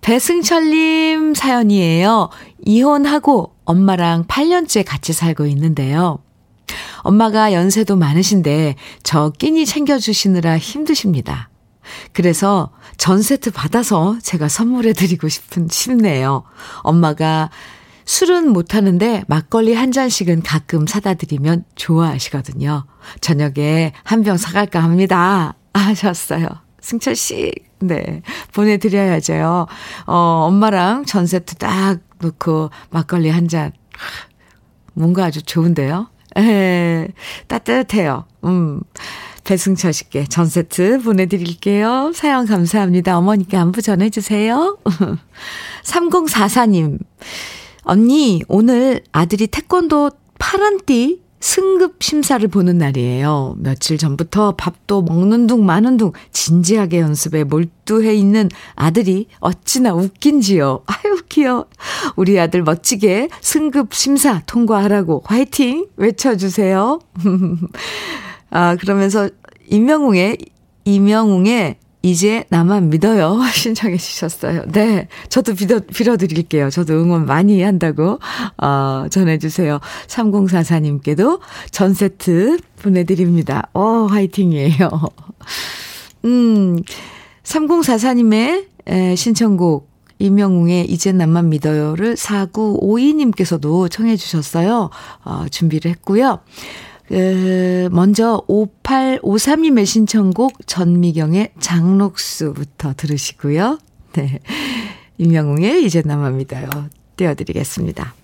배승철님 0.00 1.34
사연이에요. 1.34 2.30
이혼하고 2.64 3.56
엄마랑 3.66 4.24
8년째 4.24 4.86
같이 4.86 5.12
살고 5.12 5.44
있는데요. 5.48 6.20
엄마가 7.00 7.52
연세도 7.52 7.96
많으신데 7.96 8.76
저 9.02 9.28
끼니 9.38 9.66
챙겨주시느라 9.66 10.56
힘드십니다. 10.56 11.50
그래서 12.14 12.70
전 12.96 13.20
세트 13.20 13.50
받아서 13.50 14.16
제가 14.22 14.48
선물해 14.48 14.94
드리고 14.94 15.28
싶은 15.28 15.68
싶네요. 15.70 16.44
엄마가 16.78 17.50
술은 18.06 18.50
못하는데 18.52 19.24
막걸리 19.28 19.74
한 19.74 19.92
잔씩은 19.92 20.42
가끔 20.42 20.86
사다 20.86 21.14
드리면 21.14 21.64
좋아하시거든요. 21.74 22.84
저녁에 23.20 23.92
한 24.02 24.22
병 24.22 24.36
사갈까 24.36 24.82
합니다. 24.82 25.54
하셨어요. 25.74 26.46
승철 26.80 27.16
씨, 27.16 27.52
네. 27.80 28.22
보내드려야죠. 28.52 29.66
어, 30.06 30.14
엄마랑 30.48 31.04
전 31.06 31.26
세트 31.26 31.56
딱 31.56 31.98
놓고 32.20 32.70
막걸리 32.90 33.30
한 33.30 33.48
잔. 33.48 33.72
뭔가 34.92 35.24
아주 35.24 35.42
좋은데요? 35.42 36.08
에, 36.36 37.08
따뜻해요. 37.48 38.26
음. 38.44 38.80
배승철 39.44 39.92
씨께 39.92 40.24
전 40.26 40.46
세트 40.46 41.02
보내드릴게요. 41.02 42.12
사연 42.14 42.46
감사합니다. 42.46 43.18
어머니께 43.18 43.56
안부 43.58 43.82
전해주세요. 43.82 44.78
3044님. 45.84 46.98
언니, 47.84 48.42
오늘 48.48 49.02
아들이 49.12 49.46
태권도 49.46 50.10
파란띠 50.38 51.22
승급 51.40 52.02
심사를 52.02 52.46
보는 52.48 52.78
날이에요. 52.78 53.56
며칠 53.58 53.98
전부터 53.98 54.56
밥도 54.56 55.02
먹는 55.02 55.46
둥 55.46 55.66
마는 55.66 55.98
둥 55.98 56.12
진지하게 56.32 57.00
연습에 57.00 57.44
몰두해 57.44 58.14
있는 58.14 58.48
아들이 58.74 59.26
어찌나 59.40 59.92
웃긴지요. 59.92 60.84
아유, 60.88 61.22
귀여워. 61.28 61.66
우리 62.16 62.40
아들 62.40 62.62
멋지게 62.62 63.28
승급 63.42 63.92
심사 63.92 64.40
통과하라고 64.46 65.22
화이팅 65.26 65.86
외쳐주세요. 65.96 67.00
아, 68.48 68.76
그러면서 68.76 69.28
임명웅의, 69.68 70.38
임영웅의 70.86 71.76
이제 72.04 72.44
나만 72.50 72.90
믿어요. 72.90 73.40
신청해 73.50 73.96
주셨어요. 73.96 74.64
네. 74.66 75.08
저도 75.30 75.54
빌어, 75.54 75.80
빌어드릴게요. 75.80 76.68
저도 76.68 76.92
응원 76.92 77.24
많이 77.24 77.62
한다고, 77.62 78.18
어, 78.58 79.06
전해주세요. 79.10 79.80
3044님께도 80.06 81.40
전 81.70 81.94
세트 81.94 82.58
보내드립니다. 82.82 83.70
어, 83.72 84.04
화이팅이에요. 84.04 84.90
음, 86.26 86.82
3044님의 87.42 88.66
에, 88.86 89.16
신청곡, 89.16 89.88
이명웅의 90.18 90.90
이제 90.90 91.10
나만 91.10 91.48
믿어요를 91.48 92.16
4952님께서도 92.16 93.90
청해 93.90 94.16
주셨어요. 94.16 94.90
어, 95.24 95.46
준비를 95.50 95.90
했고요. 95.92 96.40
그, 97.08 97.88
먼저 97.92 98.42
5853님의 98.48 99.86
신청곡 99.86 100.66
전미경의 100.66 101.52
장록수부터 101.60 102.94
들으시고요. 102.96 103.78
네. 104.14 104.40
임영웅의 105.18 105.84
이제 105.84 106.02
나만 106.04 106.38
믿어요. 106.38 106.68
띄워드리겠습니다. 107.16 108.14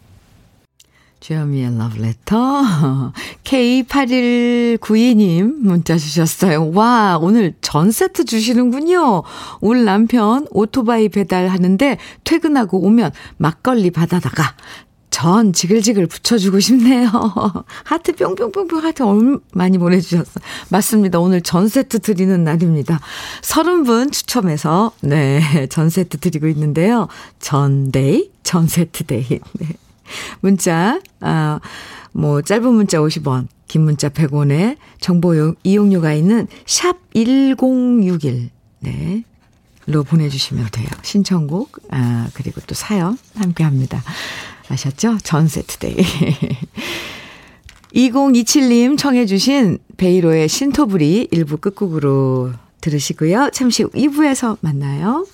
주현미의 1.21 1.77
러브레터. 1.77 3.13
K8192님 3.45 5.57
문자 5.61 5.99
주셨어요. 5.99 6.71
와, 6.73 7.19
오늘 7.21 7.53
전 7.61 7.91
세트 7.91 8.25
주시는군요. 8.25 9.25
우리 9.61 9.83
남편 9.83 10.47
오토바이 10.51 11.11
배달하는데 11.11 11.99
퇴근하고 12.25 12.81
오면 12.81 13.11
막걸리 13.37 13.91
받아다가 13.91 14.55
전 15.11 15.53
지글지글 15.53 16.07
붙여주고 16.07 16.61
싶네요. 16.61 17.11
하트 17.85 18.15
뿅뿅뿅뿅 18.15 18.83
하트 18.83 19.03
얼 19.03 19.41
많이 19.53 19.77
보내주셨어요. 19.77 20.43
맞습니다. 20.71 21.19
오늘 21.19 21.41
전 21.41 21.69
세트 21.69 21.99
드리는 22.01 22.43
날입니다. 22.45 23.01
30분 23.43 24.13
추첨해서, 24.13 24.93
네, 25.01 25.67
전 25.69 25.91
세트 25.91 26.19
드리고 26.19 26.47
있는데요. 26.49 27.09
전day, 27.41 28.31
전 28.43 28.67
세트 28.69 29.05
day. 29.05 29.27
네. 29.59 29.69
문자, 30.41 31.01
아, 31.21 31.61
뭐, 32.13 32.43
짧은 32.43 32.73
문자 32.73 32.99
50원, 32.99 33.49
긴 33.69 33.83
문자 33.83 34.09
100원에 34.09 34.77
정보 35.01 35.35
이용료가 35.63 36.13
있는 36.15 36.47
샵 36.67 36.97
1061. 37.15 38.51
네. 38.81 39.25
로 39.87 40.05
보내주시면 40.05 40.69
돼요. 40.71 40.87
신청곡, 41.03 41.79
아, 41.91 42.29
그리고 42.35 42.61
또 42.67 42.75
사연 42.75 43.19
함께 43.35 43.65
합니다. 43.65 44.01
아셨죠? 44.71 45.19
전 45.23 45.49
세트day. 45.49 45.97
2027님 47.95 48.97
청해 48.97 49.27
주신 49.27 49.79
배일호의 49.97 50.49
신토불이 50.49 51.29
1부 51.33 51.61
끝곡으로 51.61 52.53
들으시고요. 52.81 53.51
잠시 53.53 53.83
후 53.83 53.91
2부에서 53.91 54.57
만나요. 54.61 55.27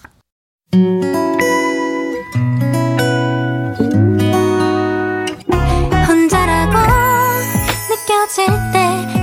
혼자라고 6.08 6.78
느껴질 7.90 8.46
때 8.72 8.78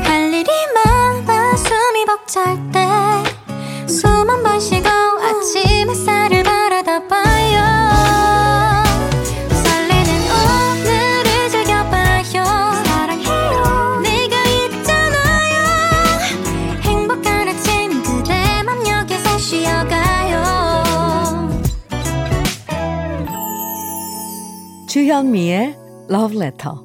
할 0.06 0.34
일이 0.34 0.50
많아 0.76 1.56
숨이 1.56 2.06
벅찰 2.06 2.72
때 2.72 2.83
주현미의 25.14 25.78
Love 26.10 26.38
Letter. 26.42 26.76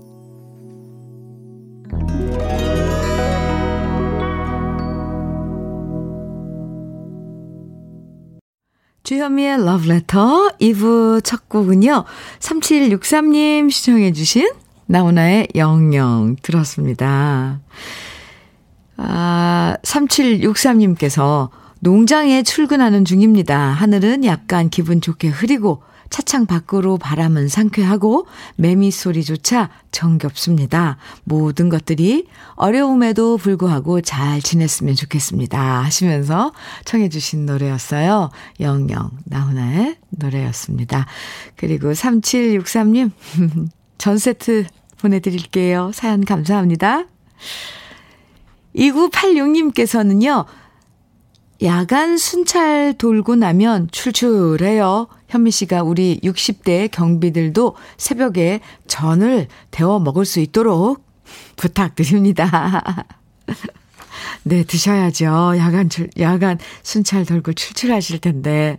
주현미의 9.02 9.54
Love 9.54 9.90
Letter 9.90 10.50
2부 10.60 11.24
첫 11.24 11.48
곡은요. 11.48 12.04
3763님 12.40 13.70
시청해 13.70 14.12
주신 14.12 14.50
나훈아의 14.84 15.48
영영 15.54 16.36
들었습니다. 16.42 17.60
아, 18.98 19.76
3763님께서 19.82 21.48
농장에 21.80 22.42
출근하는 22.42 23.06
중입니다. 23.06 23.58
하늘은 23.58 24.26
약간 24.26 24.68
기분 24.68 25.00
좋게 25.00 25.28
흐리고 25.28 25.82
차창 26.10 26.46
밖으로 26.46 26.98
바람은 26.98 27.48
상쾌하고 27.48 28.26
매미 28.56 28.90
소리조차 28.90 29.70
정겹습니다. 29.92 30.96
모든 31.24 31.68
것들이 31.68 32.26
어려움에도 32.54 33.36
불구하고 33.36 34.00
잘 34.00 34.40
지냈으면 34.40 34.94
좋겠습니다. 34.94 35.82
하시면서 35.84 36.52
청해주신 36.84 37.46
노래였어요. 37.46 38.30
영영, 38.60 39.10
나훈아의 39.24 39.96
노래였습니다. 40.10 41.06
그리고 41.56 41.92
3763님, 41.92 43.10
전 43.98 44.18
세트 44.18 44.66
보내드릴게요. 44.98 45.90
사연 45.92 46.24
감사합니다. 46.24 47.04
2986님께서는요, 48.74 50.46
야간 51.62 52.16
순찰 52.16 52.94
돌고 52.96 53.36
나면 53.36 53.88
출출해요. 53.90 55.08
현미 55.28 55.50
씨가 55.50 55.82
우리 55.82 56.18
60대 56.20 56.90
경비들도 56.90 57.76
새벽에 57.96 58.60
전을 58.86 59.48
데워 59.70 59.98
먹을 59.98 60.24
수 60.24 60.40
있도록 60.40 61.04
부탁드립니다. 61.56 63.06
네, 64.42 64.64
드셔야죠. 64.64 65.54
야간 65.58 65.88
출, 65.88 66.10
야간 66.18 66.58
순찰 66.82 67.24
돌고 67.24 67.52
출출하실 67.52 68.20
텐데. 68.20 68.78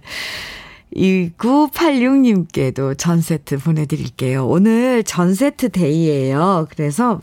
2986님께도 0.96 2.98
전 2.98 3.22
세트 3.22 3.60
보내드릴게요. 3.60 4.48
오늘 4.48 5.04
전 5.04 5.36
세트 5.36 5.70
데이예요. 5.70 6.68
그래서 6.72 7.22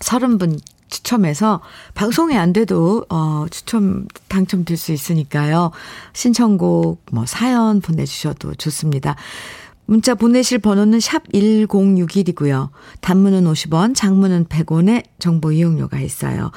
30분 0.00 0.58
추첨해서 0.94 1.60
방송에 1.94 2.36
안 2.36 2.52
돼도 2.52 3.06
어 3.08 3.46
추첨 3.50 4.06
당첨될 4.28 4.76
수 4.76 4.92
있으니까요. 4.92 5.72
신청곡 6.12 7.02
뭐 7.10 7.26
사연 7.26 7.80
보내 7.80 8.04
주셔도 8.04 8.54
좋습니다. 8.54 9.16
문자 9.86 10.14
보내실 10.14 10.60
번호는 10.60 11.00
샵 11.00 11.24
1061이고요. 11.32 12.70
단문은 13.00 13.44
50원, 13.44 13.94
장문은 13.94 14.46
100원의 14.46 15.04
정보 15.18 15.50
이용료가 15.50 15.98
있어요. 15.98 16.52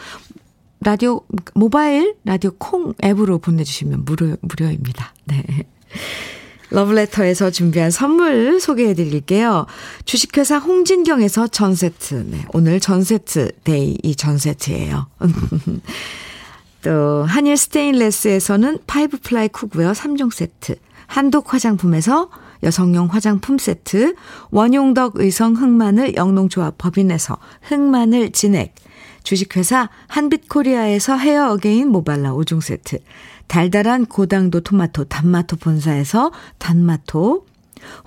라디오 0.82 1.21
모바일 1.56 2.15
라디오 2.23 2.52
콩 2.60 2.93
앱으로 3.04 3.39
보내 3.39 3.63
주시면 3.63 4.06
무료 4.06 4.38
무료입니다. 4.41 5.13
네. 5.26 5.43
러브레터에서 6.69 7.49
준비한 7.51 7.91
선물 7.91 8.60
소개해 8.60 8.93
드릴게요. 8.93 9.65
주식회사 10.06 10.58
홍진경에서 10.58 11.47
전 11.47 11.75
세트. 11.75 12.27
네, 12.30 12.45
오늘 12.53 12.80
전 12.80 13.03
세트 13.03 13.51
day 13.63 13.98
이 14.03 14.15
전 14.15 14.38
세트예요. 14.38 15.08
또 16.84 17.23
한일 17.23 17.58
스테인레스에서는 17.58 18.80
five 18.88 19.17
ply 19.22 19.48
쿠고요. 19.49 19.91
3종 19.91 20.32
세트. 20.34 20.75
한독 21.08 21.53
화장품에서 21.53 22.30
여성용 22.63 23.08
화장품 23.08 23.58
세트. 23.58 24.15
원용덕 24.51 25.13
의성 25.15 25.56
흑마늘 25.56 26.15
영농조합 26.15 26.77
법인에서 26.77 27.38
흑마늘 27.63 28.32
진액. 28.32 28.73
주식회사 29.28 29.90
한빛코리아에서 30.08 31.18
헤어 31.18 31.52
어게인 31.52 31.90
모발라 31.90 32.32
5종 32.32 32.62
세트. 32.62 33.00
달달한 33.48 34.06
고당도 34.06 34.62
토마토 34.62 35.04
단마토 35.04 35.58
본사에서 35.58 36.32
단마토, 36.60 37.46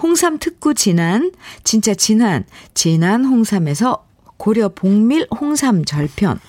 홍삼 0.02 0.38
특구 0.38 0.72
진한, 0.72 1.30
진짜 1.62 1.92
진한, 1.92 2.46
진한 2.72 3.26
홍삼에서 3.26 4.06
고려 4.38 4.70
복밀 4.70 5.26
홍삼 5.38 5.84
절편, 5.84 6.40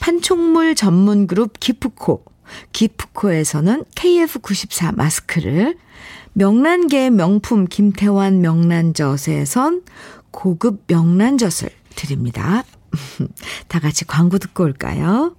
판촉물 0.00 0.76
전문 0.76 1.26
그룹 1.26 1.60
기프코, 1.60 2.24
기프코에서는 2.72 3.84
KF94 3.94 4.96
마스크를, 4.96 5.76
명란계 6.32 7.10
명품 7.10 7.66
김태환 7.66 8.40
명란젓에선 8.40 9.82
고급 10.30 10.84
명란젓을 10.86 11.68
드립니다. 11.96 12.64
다 13.68 13.78
같이 13.78 14.04
광고 14.04 14.38
듣고 14.38 14.64
올까요? 14.64 15.34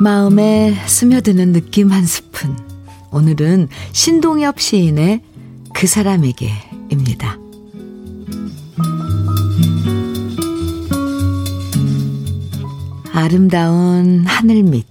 마음에 0.00 0.72
스며드는 0.86 1.52
느낌 1.52 1.90
한 1.90 2.04
스푼. 2.04 2.56
오늘은 3.10 3.68
신동엽 3.92 4.60
시인의 4.60 5.22
그 5.74 5.86
사람에게입니다. 5.86 7.38
아름다운 13.12 14.24
하늘 14.26 14.62
밑. 14.62 14.86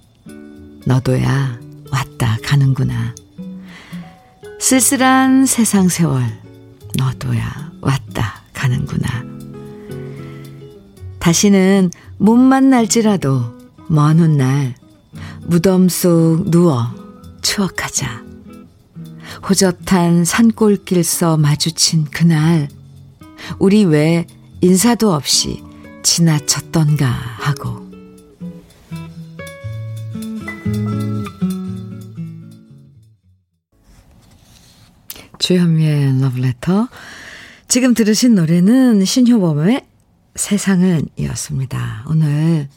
너도야 0.84 1.65
왔다 1.90 2.38
가는구나. 2.42 3.14
쓸쓸한 4.58 5.46
세상 5.46 5.88
세월 5.88 6.24
너도야 6.96 7.72
왔다 7.80 8.42
가는구나. 8.52 9.24
다시는 11.18 11.90
못 12.18 12.36
만날지라도 12.36 13.56
먼 13.88 14.18
훗날 14.18 14.74
무덤 15.42 15.88
속 15.88 16.50
누워 16.50 16.86
추억하자. 17.42 18.24
호젓한 19.48 20.24
산골길서 20.24 21.36
마주친 21.36 22.04
그날 22.04 22.68
우리 23.58 23.84
왜 23.84 24.26
인사도 24.60 25.12
없이 25.12 25.62
지나쳤던가 26.02 27.06
하고 27.06 27.86
주현미의 35.38 36.20
러브레터 36.20 36.88
지금 37.68 37.94
들으신 37.94 38.34
노래는 38.34 39.04
신효범의 39.04 39.82
세상은 40.34 41.08
이었습니다. 41.16 42.04
오늘 42.08 42.68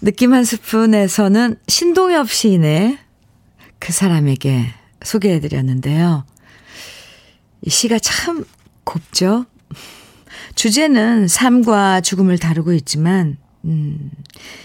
느낌 0.00 0.32
한 0.32 0.44
스푼에서는 0.44 1.56
신동엽 1.66 2.30
시인의 2.30 2.98
그 3.78 3.92
사람에게 3.92 4.66
소개해드렸는데요. 5.02 6.24
이 7.62 7.70
시가 7.70 7.98
참 7.98 8.44
곱죠? 8.84 9.46
주제는 10.54 11.28
삶과 11.28 12.00
죽음을 12.00 12.38
다루고 12.38 12.72
있지만, 12.74 13.36
음, 13.64 14.10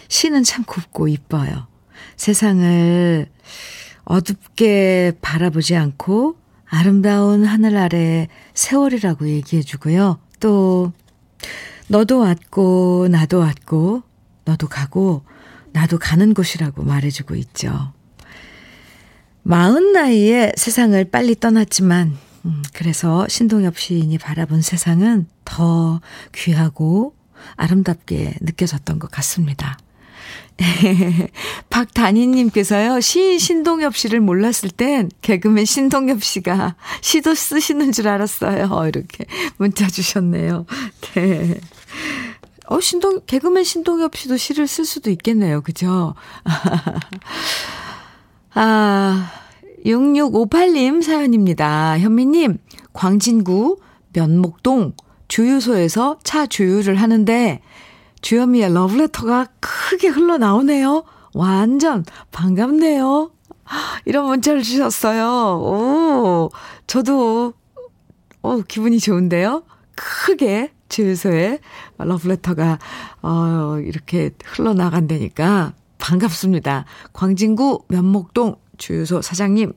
시는 0.08 0.44
참 0.44 0.64
곱고 0.64 1.08
이뻐요. 1.08 1.68
세상을 2.16 3.28
어둡게 4.06 5.14
바라보지 5.22 5.76
않고 5.76 6.43
아름다운 6.74 7.46
하늘 7.46 7.78
아래 7.78 8.28
세월이라고 8.56 9.30
얘기해 9.30 9.62
주고요. 9.62 10.18
또, 10.40 10.92
너도 11.88 12.18
왔고, 12.18 13.08
나도 13.12 13.38
왔고, 13.38 14.02
너도 14.44 14.68
가고, 14.68 15.24
나도 15.72 16.00
가는 16.00 16.34
곳이라고 16.34 16.84
말해주고 16.84 17.36
있죠. 17.36 17.94
마흔 19.44 19.94
나이에 19.94 20.52
세상을 20.58 21.12
빨리 21.12 21.36
떠났지만, 21.36 22.18
음, 22.46 22.64
그래서 22.74 23.28
신동엽 23.28 23.78
시인이 23.78 24.18
바라본 24.18 24.64
세상은 24.64 25.28
더 25.46 26.02
귀하고 26.34 27.14
아름답게 27.56 28.38
느껴졌던 28.42 28.98
것 28.98 29.12
같습니다. 29.12 29.78
박단희님께서요, 31.70 33.00
시인 33.02 33.40
신동엽 33.40 33.96
씨를 33.96 34.20
몰랐을 34.20 34.70
땐 34.76 35.10
개그맨 35.22 35.66
신동엽 35.66 36.24
씨가 36.24 36.76
시도 37.02 37.34
쓰시는 37.34 37.92
줄 37.92 38.08
알았어요. 38.08 38.70
이렇게 38.88 39.26
문자 39.58 39.88
주셨네요. 39.88 40.66
네. 41.16 41.60
어, 42.68 42.80
신동, 42.80 43.22
개그맨 43.26 43.64
신동엽 43.64 44.16
씨도 44.16 44.38
시를 44.38 44.68
쓸 44.68 44.86
수도 44.86 45.10
있겠네요. 45.10 45.62
그죠? 45.62 46.16
아, 48.54 49.32
6658님 49.86 51.02
사연입니다. 51.02 52.00
현미님, 52.00 52.60
광진구 52.94 53.80
면목동 54.14 54.94
주유소에서 55.28 56.20
차 56.24 56.46
주유를 56.46 56.96
하는데 56.96 57.60
주현미의 58.24 58.74
러브레터가 58.74 59.48
크게 59.60 60.08
흘러나오네요. 60.08 61.04
완전 61.36 62.06
반갑네요. 62.32 63.32
이런 64.06 64.26
문자를 64.26 64.64
주셨어요. 64.64 65.60
오, 65.60 66.50
저도, 66.88 67.54
오, 68.42 68.62
기분이 68.62 69.00
좋은데요? 69.00 69.64
크게 69.96 70.72
주유소에 70.88 71.60
러브레터가, 71.98 72.80
어, 73.22 73.78
이렇게 73.84 74.32
흘러나간다니까 74.46 75.74
반갑습니다. 75.98 76.86
광진구 77.12 77.84
면목동 77.90 78.56
주유소 78.78 79.22
사장님, 79.22 79.74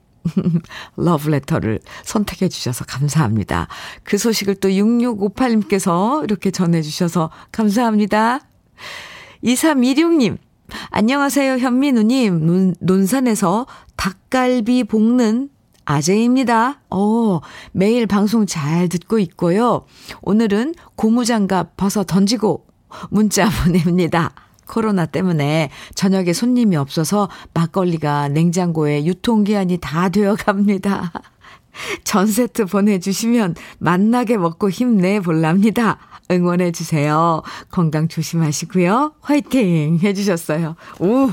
러브레터를 0.96 1.80
선택해 2.04 2.48
주셔서 2.48 2.84
감사합니다. 2.84 3.68
그 4.02 4.18
소식을 4.18 4.56
또 4.56 4.68
6658님께서 4.68 6.24
이렇게 6.24 6.50
전해 6.50 6.82
주셔서 6.82 7.30
감사합니다. 7.52 8.40
2326님, 9.44 10.38
안녕하세요, 10.90 11.58
현민우님. 11.58 12.46
논, 12.46 12.74
논산에서 12.80 13.66
닭갈비 13.96 14.84
볶는 14.84 15.50
아재입니다. 15.84 16.80
어, 16.90 17.40
매일 17.72 18.06
방송 18.06 18.44
잘 18.44 18.88
듣고 18.88 19.18
있고요. 19.20 19.86
오늘은 20.22 20.74
고무장갑 20.96 21.76
벗어 21.76 22.04
던지고 22.04 22.66
문자 23.10 23.48
보냅니다. 23.64 24.32
코로나 24.66 25.06
때문에 25.06 25.70
저녁에 25.94 26.32
손님이 26.32 26.76
없어서 26.76 27.28
막걸리가 27.54 28.28
냉장고에 28.28 29.04
유통기한이 29.04 29.78
다 29.80 30.08
되어 30.08 30.34
갑니다. 30.34 31.12
전 32.04 32.26
세트 32.26 32.66
보내주시면 32.66 33.54
만나게 33.78 34.36
먹고 34.36 34.70
힘내 34.70 35.20
볼랍니다. 35.20 35.98
응원해주세요. 36.30 37.42
건강 37.70 38.08
조심하시고요. 38.08 39.14
화이팅! 39.20 39.98
해주셨어요. 40.02 40.76
오! 41.00 41.30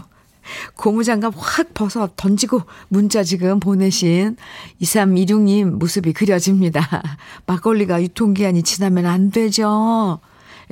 고무장갑 0.76 1.34
확 1.38 1.74
벗어 1.74 2.10
던지고 2.16 2.62
문자 2.90 3.24
지금 3.24 3.60
보내신 3.60 4.36
2326님 4.82 5.78
모습이 5.80 6.14
그려집니다. 6.14 6.82
막걸리가 7.48 8.02
유통기한이 8.02 8.64
지나면 8.64 9.06
안 9.06 9.32
되죠. 9.32 10.20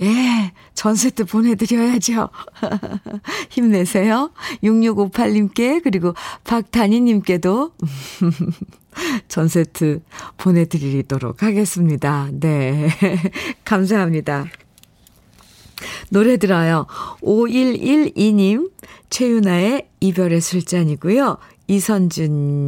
예, 0.01 0.51
전 0.73 0.95
세트 0.95 1.25
보내드려야죠. 1.25 2.29
힘내세요. 3.49 4.31
6658님께, 4.63 5.83
그리고 5.83 6.13
박단희님께도 6.43 7.71
전 9.27 9.47
세트 9.47 10.01
보내드리도록 10.37 11.43
하겠습니다. 11.43 12.29
네. 12.31 12.89
감사합니다. 13.65 14.45
노래 16.09 16.37
들어요. 16.37 16.87
5112님, 17.21 18.71
최윤아의 19.09 19.87
이별의 19.99 20.41
술잔이고요. 20.41 21.37
이선준님께서 21.67 22.67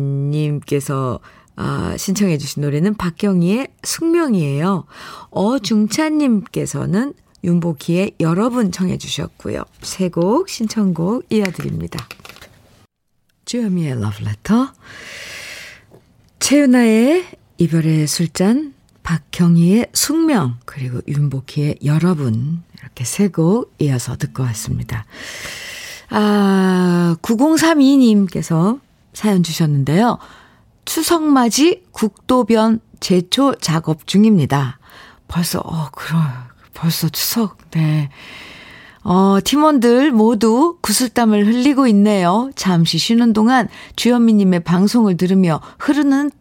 아, 1.55 1.95
신청해 1.97 2.37
주신 2.37 2.61
노래는 2.63 2.95
박경희의 2.95 3.67
숙명이에요. 3.83 4.85
어중찬님께서는 5.31 7.13
윤복희의 7.43 8.13
여러분 8.21 8.71
청해 8.71 8.97
주셨고요. 8.97 9.63
세 9.81 10.09
곡 10.09 10.49
신청곡 10.49 11.25
이어드립니다. 11.29 12.07
주여미의 13.45 13.99
러브레터 14.01 14.71
최윤아의 16.39 17.25
이별의 17.57 18.07
술잔 18.07 18.73
박경희의 19.03 19.87
숙명 19.93 20.57
그리고 20.65 21.01
윤복희의 21.07 21.79
여러분 21.85 22.63
이렇게 22.79 23.03
세 23.03 23.27
곡 23.29 23.73
이어서 23.79 24.15
듣고 24.17 24.43
왔습니다. 24.43 25.05
아 26.09 27.17
9032님께서 27.21 28.79
사연 29.13 29.43
주셨는데요. 29.43 30.17
추석맞이 30.85 31.83
국도변 31.91 32.79
제초 32.99 33.55
작업 33.55 34.07
중입니다. 34.07 34.79
벌써, 35.27 35.59
어, 35.59 35.89
그래. 35.91 36.17
벌써 36.73 37.09
추석, 37.09 37.57
네. 37.71 38.09
어, 39.03 39.37
팀원들 39.43 40.11
모두 40.11 40.77
구슬땀을 40.81 41.45
흘리고 41.45 41.87
있네요. 41.87 42.49
잠시 42.55 42.97
쉬는 42.97 43.33
동안 43.33 43.67
주현미님의 43.95 44.61
방송을 44.61 45.17
들으며 45.17 45.61
흐르는 45.79 46.31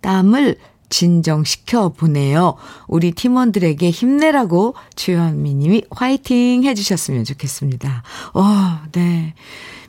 땀을 0.00 0.56
진정시켜 0.90 1.90
보내요. 1.90 2.56
우리 2.86 3.12
팀원들에게 3.12 3.90
힘내라고 3.90 4.74
주현미님이 4.96 5.84
화이팅 5.90 6.64
해주셨으면 6.64 7.24
좋겠습니다. 7.24 8.02
어, 8.34 8.80
네. 8.92 9.34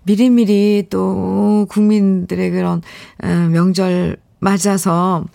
미리미리 0.03 0.87
또 0.89 1.65
국민들의 1.69 2.51
그런 2.51 2.81
어, 3.23 3.27
명절 3.27 4.17
맞아서 4.39 5.25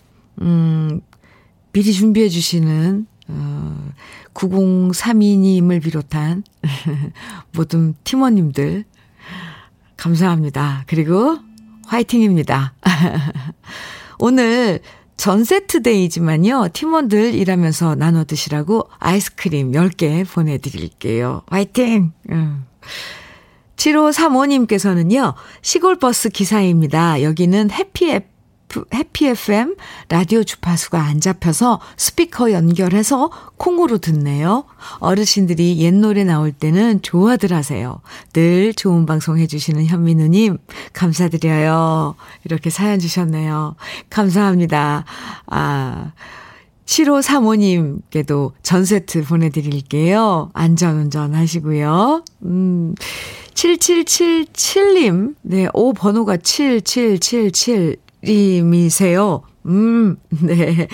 음 0.41 1.01
미리 1.71 1.93
준비해 1.93 2.29
주시는 2.29 3.07
어 3.27 3.91
9032님을 4.33 5.81
비롯한 5.81 6.43
모든 7.53 7.95
팀원님들 8.03 8.83
감사합니다. 9.97 10.83
그리고 10.87 11.37
화이팅입니다. 11.87 12.73
오늘 14.19 14.81
전 15.17 15.43
세트 15.43 15.81
데이지만요. 15.81 16.69
팀원들 16.73 17.33
일하면서 17.33 17.95
나눠 17.95 18.25
드시라고 18.25 18.89
아이스크림 18.99 19.71
10개 19.71 20.27
보내드릴게요. 20.27 21.43
화이팅! 21.47 22.11
음. 22.31 22.65
7535님께서는요, 23.75 25.33
시골버스 25.61 26.29
기사입니다. 26.29 27.21
여기는 27.21 27.71
해피 27.71 28.19
해피 28.93 29.27
FM 29.27 29.75
라디오 30.09 30.43
주파수가 30.43 31.01
안 31.01 31.21
잡혀서 31.21 31.79
스피커 31.97 32.51
연결해서 32.51 33.29
콩으로 33.57 33.99
듣네요. 33.99 34.65
어르신들이 34.99 35.77
옛 35.79 35.93
노래 35.93 36.23
나올 36.23 36.51
때는 36.51 37.01
좋아들 37.01 37.53
하세요. 37.53 38.01
늘 38.33 38.73
좋은 38.73 39.05
방송 39.05 39.37
해주시는 39.37 39.85
현민우님, 39.85 40.57
감사드려요. 40.93 42.15
이렇게 42.43 42.69
사연 42.69 42.99
주셨네요. 42.99 43.75
감사합니다. 44.09 45.05
아, 45.47 46.11
7535님께도 46.85 48.51
전 48.61 48.85
세트 48.85 49.23
보내드릴게요. 49.23 50.51
안전운전 50.53 51.33
하시고요. 51.33 52.23
음, 52.43 52.93
7777님, 53.55 55.35
네, 55.41 55.67
오, 55.73 55.93
번호가 55.93 56.37
7777 56.37 57.97
님이세요. 58.23 59.41
음, 59.65 60.17
네. 60.29 60.87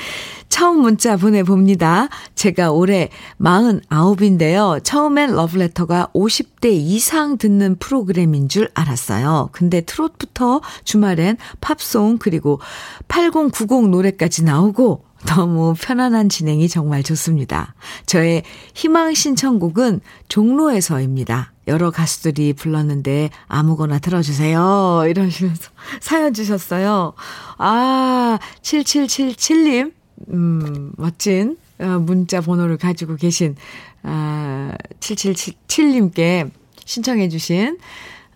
처음 0.47 0.81
문자 0.81 1.15
보내봅니다. 1.17 2.09
제가 2.35 2.71
올해 2.71 3.09
49인데요. 3.39 4.83
처음엔 4.83 5.33
러브레터가 5.33 6.09
50대 6.13 6.71
이상 6.71 7.37
듣는 7.37 7.77
프로그램인 7.77 8.49
줄 8.49 8.69
알았어요. 8.73 9.49
근데 9.53 9.81
트롯부터 9.81 10.61
주말엔 10.83 11.37
팝송 11.61 12.17
그리고 12.19 12.59
8090 13.07 13.89
노래까지 13.89 14.43
나오고 14.43 15.05
너무 15.25 15.73
편안한 15.79 16.29
진행이 16.29 16.67
정말 16.67 17.03
좋습니다. 17.03 17.73
저의 18.05 18.43
희망 18.73 19.13
신청곡은 19.13 20.01
종로에서입니다. 20.27 21.53
여러 21.67 21.91
가수들이 21.91 22.53
불렀는데 22.53 23.29
아무거나 23.47 23.99
들어주세요. 23.99 25.03
이러시면서 25.07 25.69
사연 26.01 26.33
주셨어요. 26.33 27.13
아, 27.57 28.39
7777님, 28.61 29.93
음, 30.29 30.91
멋진 30.97 31.57
어, 31.79 31.99
문자 31.99 32.41
번호를 32.41 32.77
가지고 32.77 33.15
계신, 33.15 33.55
아, 34.03 34.73
7777님께 34.99 36.51
신청해 36.85 37.29
주신 37.29 37.77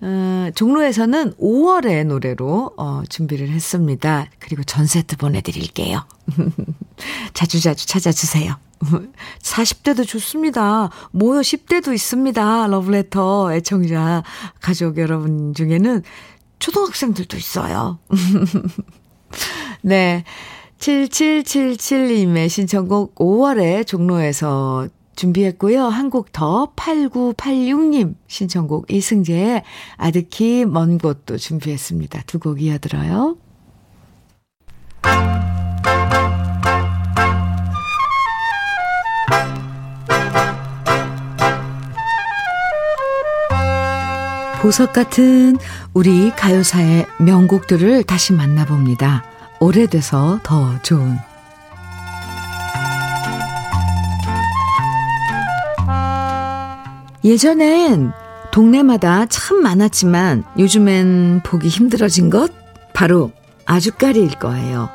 어, 0.06 0.52
종로에서는 0.54 1.34
5월의 1.34 2.06
노래로 2.06 2.74
어, 2.78 3.02
준비를 3.10 3.50
했습니다. 3.50 4.28
그리고 4.38 4.64
전 4.64 4.86
세트 4.86 5.18
보내드릴게요. 5.18 6.06
자주자주 7.34 7.88
찾아주세요. 7.88 8.56
40대도 9.42 10.08
좋습니다. 10.08 10.92
모여 11.10 11.40
10대도 11.40 11.92
있습니다. 11.92 12.68
러브레터 12.68 13.56
애청자 13.56 14.22
가족 14.62 15.00
여러분 15.00 15.56
중에는 15.56 16.04
초등학생들도 16.60 17.36
있어요. 17.36 17.98
네. 19.82 20.24
7777님의 20.78 22.50
신청곡 22.50 23.16
5월에 23.16 23.88
종로에서 23.88 24.88
준비했고요. 25.16 25.84
한 25.86 26.10
곡 26.10 26.32
더 26.32 26.72
8986님 26.76 28.16
신청곡 28.28 28.92
이승재의 28.92 29.64
아득히 29.98 30.66
먼 30.66 30.98
곳도 30.98 31.38
준비했습니다. 31.38 32.24
두 32.28 32.40
곡 32.40 32.62
이어들어요. 32.62 33.38
보석 44.62 44.94
같은 44.94 45.58
우리 45.94 46.32
가요사의 46.32 47.06
명곡들을 47.20 48.04
다시 48.04 48.34
만나봅니다. 48.34 49.24
오래돼서 49.60 50.40
더 50.44 50.82
좋은 50.82 51.18
예전엔 57.26 58.12
동네마다 58.52 59.26
참 59.26 59.64
많았지만 59.64 60.44
요즘엔 60.60 61.42
보기 61.44 61.68
힘들어진 61.68 62.30
것 62.30 62.52
바로 62.94 63.32
아주까리일 63.66 64.38
거예요. 64.38 64.90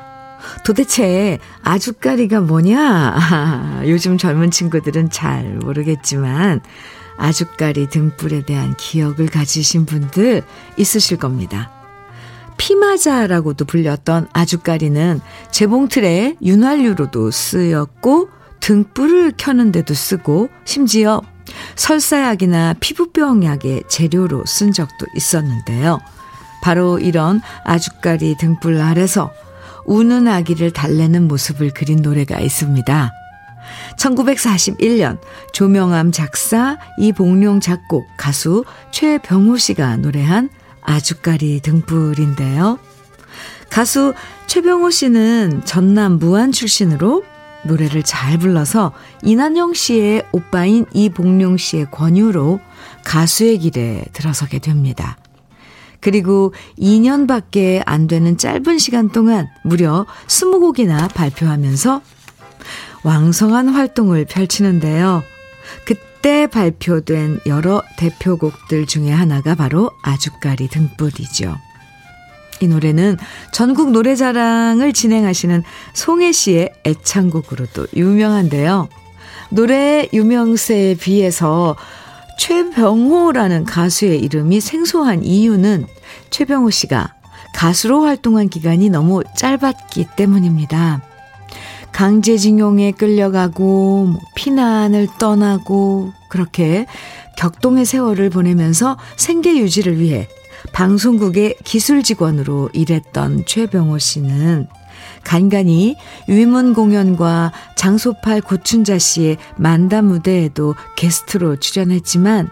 도대체 0.65 1.41
아주까리가 1.65 2.41
뭐냐? 2.41 3.83
요즘 3.87 4.17
젊은 4.17 4.53
친구들은 4.53 5.11
잘 5.11 5.59
모르겠지만 5.59 6.61
아주까리 7.19 7.89
등불에 7.89 8.43
대한 8.43 8.77
기억을 8.77 9.27
가지신 9.27 9.85
분들 9.85 10.45
있으실 10.77 11.17
겁니다. 11.17 11.73
피마자라고도 12.59 13.65
불렸던 13.65 14.29
아주까리는 14.33 15.21
재봉틀에 15.51 16.37
윤활유로도 16.41 17.33
쓰였고 17.33 18.29
등불을 18.61 19.33
켜는데도 19.37 19.95
쓰고 19.95 20.49
심지어 20.65 21.23
설사약이나 21.77 22.75
피부병약의 22.81 23.85
재료로 23.89 24.45
쓴 24.47 24.73
적도 24.73 25.07
있었는데요. 25.15 26.01
바로 26.63 26.99
이런 26.99 27.41
아주까리 27.65 28.37
등불 28.37 28.81
아래서 28.81 29.33
우는 29.87 30.29
아기를 30.29 30.73
달래는 30.73 31.27
모습을 31.27 31.71
그린 31.71 32.03
노래가 32.03 32.39
있습니다. 32.39 33.13
1941년 33.99 35.19
조명암 35.53 36.13
작사, 36.13 36.79
이봉룡 36.99 37.61
작곡, 37.61 38.07
가수 38.17 38.65
최병호 38.91 39.57
씨가 39.57 39.97
노래한 39.97 40.51
아주까리 40.83 41.61
등불인데요. 41.61 42.79
가수 43.69 44.15
최병호 44.47 44.91
씨는 44.91 45.63
전남 45.65 46.19
무안 46.19 46.53
출신으로 46.53 47.25
노래를 47.65 48.03
잘 48.03 48.39
불러서 48.39 48.93
이난영 49.23 49.75
씨의 49.75 50.25
오빠인 50.33 50.87
이봉룡 50.93 51.57
씨의 51.57 51.91
권유로 51.91 52.61
가수의 53.05 53.59
길에 53.59 54.05
들어서게 54.13 54.59
됩니다. 54.59 55.17
그리고 56.01 56.55
2년밖에 56.79 57.83
안 57.85 58.07
되는 58.07 58.37
짧은 58.37 58.79
시간 58.79 59.11
동안 59.11 59.49
무려 59.63 60.07
20곡이나 60.27 61.13
발표하면서 61.13 62.01
왕성한 63.05 63.69
활동을 63.69 64.25
펼치는데요. 64.25 65.23
그때 65.85 66.47
발표된 66.47 67.41
여러 67.47 67.83
대표곡들 67.97 68.87
중에 68.87 69.11
하나가 69.11 69.55
바로 69.55 69.91
아주까리 70.03 70.69
등불이죠. 70.69 71.57
이 72.61 72.69
노래는 72.69 73.17
전국 73.53 73.91
노래자랑을 73.91 74.93
진행하시는 74.93 75.63
송혜 75.95 76.33
씨의 76.33 76.73
애창곡으로도 76.85 77.89
유명한데요. 77.97 78.89
노래 79.51 80.09
유명세에 80.13 80.95
비해서 80.95 81.77
최병호라는 82.39 83.65
가수의 83.65 84.21
이름이 84.21 84.61
생소한 84.61 85.25
이유는 85.25 85.87
최병호 86.31 86.71
씨가 86.71 87.15
가수로 87.55 88.05
활동한 88.05 88.49
기간이 88.49 88.89
너무 88.91 89.23
짧았기 89.37 90.09
때문입니다. 90.17 91.03
강제징용에 91.93 92.93
끌려가고 92.93 94.07
뭐 94.07 94.21
피난을 94.35 95.09
떠나고 95.19 96.13
그렇게 96.29 96.87
격동의 97.37 97.85
세월을 97.85 98.31
보내면서 98.31 98.97
생계 99.17 99.57
유지를 99.59 99.99
위해 99.99 100.29
방송국의 100.73 101.57
기술 101.65 102.03
직원으로 102.03 102.71
일했던 102.73 103.45
최병호 103.47 103.99
씨는 103.99 104.67
간간히 105.25 105.97
위문 106.29 106.75
공연과 106.75 107.53
장소팔 107.77 108.41
고춘자 108.41 108.99
씨의 108.99 109.37
만담 109.57 110.07
무대에도 110.07 110.75
게스트로 110.97 111.57
출연했지만 111.57 112.49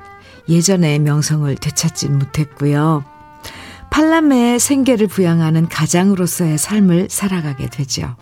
예전의 0.49 0.99
명성을 1.01 1.55
되찾지 1.57 2.09
못했고요. 2.09 3.05
팔남매의 3.91 4.61
생계를 4.61 5.07
부양하는 5.07 5.69
가장으로서의 5.69 6.59
삶을 6.59 7.09
살아가게 7.11 7.69
되죠. 7.69 8.17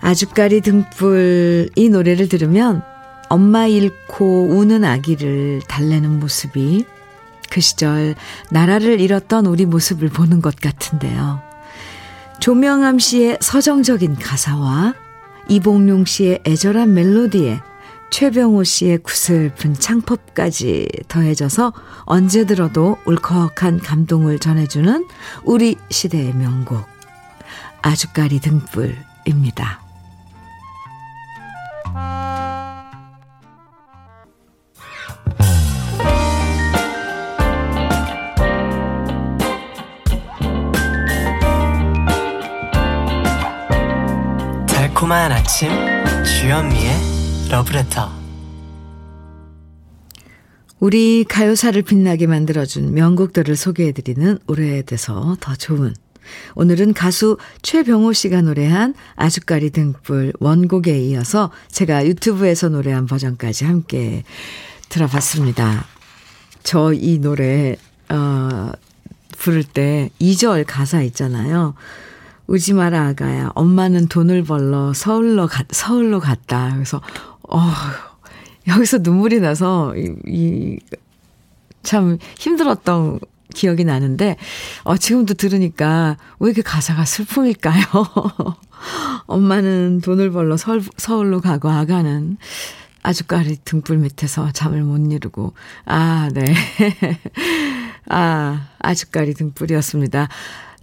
아주까리 0.00 0.60
등불 0.60 1.70
이 1.74 1.88
노래를 1.88 2.28
들으면 2.28 2.82
엄마 3.28 3.66
잃고 3.66 4.48
우는 4.50 4.84
아기를 4.84 5.62
달래는 5.66 6.20
모습이 6.20 6.84
그 7.50 7.60
시절 7.60 8.14
나라를 8.50 9.00
잃었던 9.00 9.46
우리 9.46 9.66
모습을 9.66 10.08
보는 10.08 10.42
것 10.42 10.56
같은데요. 10.56 11.40
조명암 12.40 12.98
씨의 12.98 13.38
서정적인 13.40 14.16
가사와 14.16 14.94
이봉룡 15.48 16.04
씨의 16.04 16.40
애절한 16.46 16.92
멜로디에 16.92 17.60
최병호 18.10 18.64
씨의 18.64 18.98
구슬픈 18.98 19.74
창법까지 19.74 20.88
더해져서 21.08 21.72
언제 22.04 22.44
들어도 22.44 22.98
울컥한 23.04 23.80
감동을 23.80 24.38
전해주는 24.38 25.06
우리 25.44 25.76
시대의 25.90 26.34
명곡 26.34 26.86
아주까리 27.82 28.40
등불입니다. 28.40 29.85
달콤한 45.06 45.30
아침 45.30 45.70
주현미의 46.24 47.48
러브레터 47.48 48.10
우리 50.80 51.22
가요사를 51.22 51.80
빛나게 51.82 52.26
만들어준 52.26 52.92
명곡들을 52.92 53.54
소개해드리는 53.54 54.38
오래돼서 54.48 55.36
더 55.38 55.54
좋은 55.54 55.94
오늘은 56.56 56.92
가수 56.92 57.38
최병호 57.62 58.14
씨가 58.14 58.42
노래한 58.42 58.94
아주까리 59.14 59.70
등불 59.70 60.32
원곡에 60.40 60.98
이어서 61.04 61.52
제가 61.70 62.04
유튜브에서 62.06 62.68
노래한 62.68 63.06
버전까지 63.06 63.64
함께 63.64 64.24
들어봤습니다. 64.88 65.86
저 66.64 66.92
이 66.92 67.20
노래 67.20 67.76
어 68.08 68.72
부를 69.38 69.62
때 69.62 70.10
2절 70.20 70.64
가사 70.66 71.00
있잖아요. 71.02 71.74
우지 72.46 72.74
마라 72.74 73.08
아가야. 73.08 73.50
엄마는 73.54 74.08
돈을 74.08 74.44
벌러 74.44 74.92
서울로 74.92 75.46
가, 75.46 75.64
서울로 75.70 76.20
갔다. 76.20 76.70
그래서 76.74 77.00
어 77.42 77.60
여기서 78.68 78.98
눈물이 78.98 79.40
나서 79.40 79.94
이참 81.84 82.18
힘들었던 82.38 83.20
기억이 83.54 83.84
나는데 83.84 84.36
어 84.84 84.96
지금도 84.96 85.34
들으니까 85.34 86.16
왜 86.38 86.50
이렇게 86.50 86.62
가사가 86.62 87.04
슬픔일까요? 87.04 87.82
엄마는 89.26 90.00
돈을 90.02 90.30
벌러 90.30 90.56
서울, 90.56 90.82
서울로 90.96 91.40
가고 91.40 91.68
아가는 91.70 92.36
아주까리 93.02 93.58
등불 93.64 93.98
밑에서 93.98 94.50
잠을 94.52 94.82
못 94.82 94.98
이루고 95.12 95.54
아, 95.84 96.28
네. 96.32 96.44
아, 98.08 98.68
아주까리 98.80 99.34
등불이었습니다. 99.34 100.28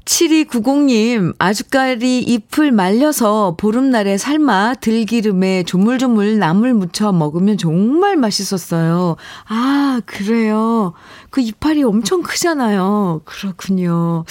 7290님, 0.06 1.34
아주까리 1.40 2.20
잎을 2.20 2.72
말려서 2.72 3.56
보름날에 3.58 4.18
삶아 4.18 4.76
들기름에 4.76 5.64
조물조물 5.64 6.40
나물 6.40 6.74
묻혀 6.74 7.12
먹으면 7.12 7.58
정말 7.58 8.18
맛있었어요. 8.18 9.16
아, 9.48 10.02
그래요. 10.06 10.94
그 11.30 11.42
이파리 11.42 11.84
엄청 11.84 12.22
크잖아요. 12.22 13.22
그렇군요. 13.24 14.26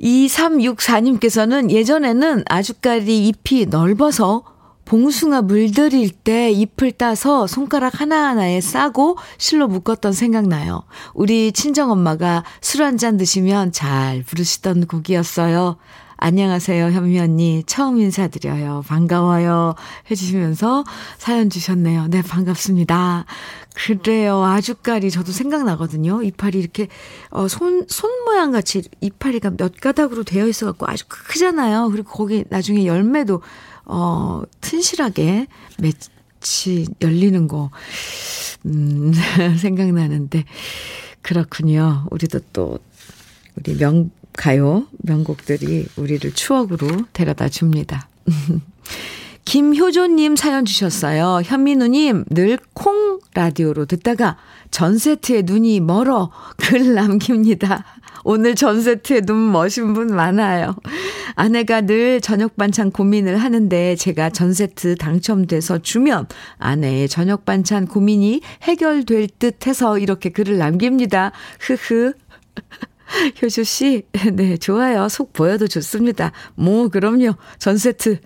2364님께서는 0.00 1.70
예전에는 1.70 2.44
아주까리 2.48 3.28
잎이 3.28 3.66
넓어서 3.66 4.44
봉숭아 4.84 5.42
물들일 5.42 6.10
때 6.10 6.50
잎을 6.50 6.92
따서 6.92 7.46
손가락 7.46 8.00
하나하나에 8.00 8.60
싸고 8.60 9.16
실로 9.38 9.68
묶었던 9.68 10.12
생각나요. 10.12 10.82
우리 11.14 11.52
친정엄마가 11.52 12.44
술 12.60 12.82
한 12.82 12.96
잔 12.98 13.16
드시면 13.16 13.72
잘 13.72 14.22
부르시던 14.24 14.86
곡이었어요. 14.86 15.76
안녕하세요, 16.22 16.90
현미 16.90 17.18
언니. 17.18 17.62
처음 17.66 17.98
인사드려요. 17.98 18.84
반가워요. 18.86 19.74
해주시면서 20.10 20.84
사연 21.16 21.48
주셨네요. 21.48 22.08
네, 22.08 22.20
반갑습니다. 22.20 23.24
그래요. 23.74 24.44
아주까리 24.44 25.10
저도 25.10 25.32
생각나거든요. 25.32 26.22
이파리 26.22 26.58
이렇게, 26.58 26.88
어, 27.30 27.48
손, 27.48 27.86
손 27.88 28.10
모양 28.26 28.50
같이 28.52 28.82
이파리가 29.00 29.52
몇 29.56 29.80
가닥으로 29.80 30.24
되어 30.24 30.46
있어갖고 30.46 30.86
아주 30.86 31.04
크잖아요. 31.08 31.88
그리고 31.90 32.10
거기 32.10 32.44
나중에 32.50 32.84
열매도 32.84 33.40
어, 33.92 34.42
튼실하게 34.60 35.46
맺이 35.78 36.86
열리는 37.02 37.48
거, 37.48 37.70
음, 38.66 39.12
생각나는데, 39.58 40.44
그렇군요. 41.22 42.06
우리도 42.10 42.40
또, 42.52 42.78
우리 43.56 43.76
명, 43.76 44.10
가요, 44.32 44.86
명곡들이 44.98 45.88
우리를 45.96 46.32
추억으로 46.32 46.86
데려다 47.12 47.48
줍니다. 47.48 48.08
김효조님 49.44 50.36
사연 50.36 50.64
주셨어요. 50.64 51.42
현민우님, 51.44 52.24
늘 52.30 52.58
콩 52.72 53.18
라디오로 53.34 53.86
듣다가 53.86 54.36
전 54.70 54.98
세트에 54.98 55.42
눈이 55.42 55.80
멀어 55.80 56.30
글 56.56 56.94
남깁니다. 56.94 57.84
오늘 58.24 58.54
전 58.54 58.82
세트에 58.82 59.22
눈 59.22 59.50
머신 59.50 59.94
분 59.94 60.08
많아요. 60.08 60.76
아내가 61.34 61.80
늘 61.80 62.20
저녁 62.20 62.56
반찬 62.56 62.90
고민을 62.90 63.38
하는데 63.38 63.96
제가 63.96 64.30
전 64.30 64.52
세트 64.52 64.96
당첨돼서 64.96 65.78
주면 65.78 66.26
아내의 66.58 67.08
저녁 67.08 67.44
반찬 67.44 67.86
고민이 67.86 68.42
해결될 68.62 69.28
듯 69.38 69.66
해서 69.66 69.98
이렇게 69.98 70.30
글을 70.30 70.58
남깁니다. 70.58 71.32
흐흐. 71.60 72.12
효주 73.42 73.64
씨, 73.64 74.04
네, 74.32 74.56
좋아요. 74.56 75.08
속 75.08 75.32
보여도 75.32 75.66
좋습니다. 75.66 76.30
뭐, 76.54 76.88
그럼요. 76.88 77.34
전 77.58 77.76
세트 77.76 78.20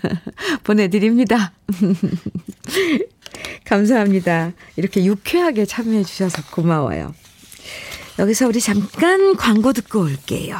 보내드립니다. 0.64 1.52
감사합니다. 3.64 4.52
이렇게 4.76 5.04
유쾌하게 5.04 5.64
참여해 5.66 6.04
주셔서 6.04 6.42
고마워요. 6.50 7.14
여기서 8.18 8.46
우리 8.46 8.60
잠깐 8.60 9.36
광고 9.36 9.72
듣고 9.72 10.02
올게요. 10.02 10.58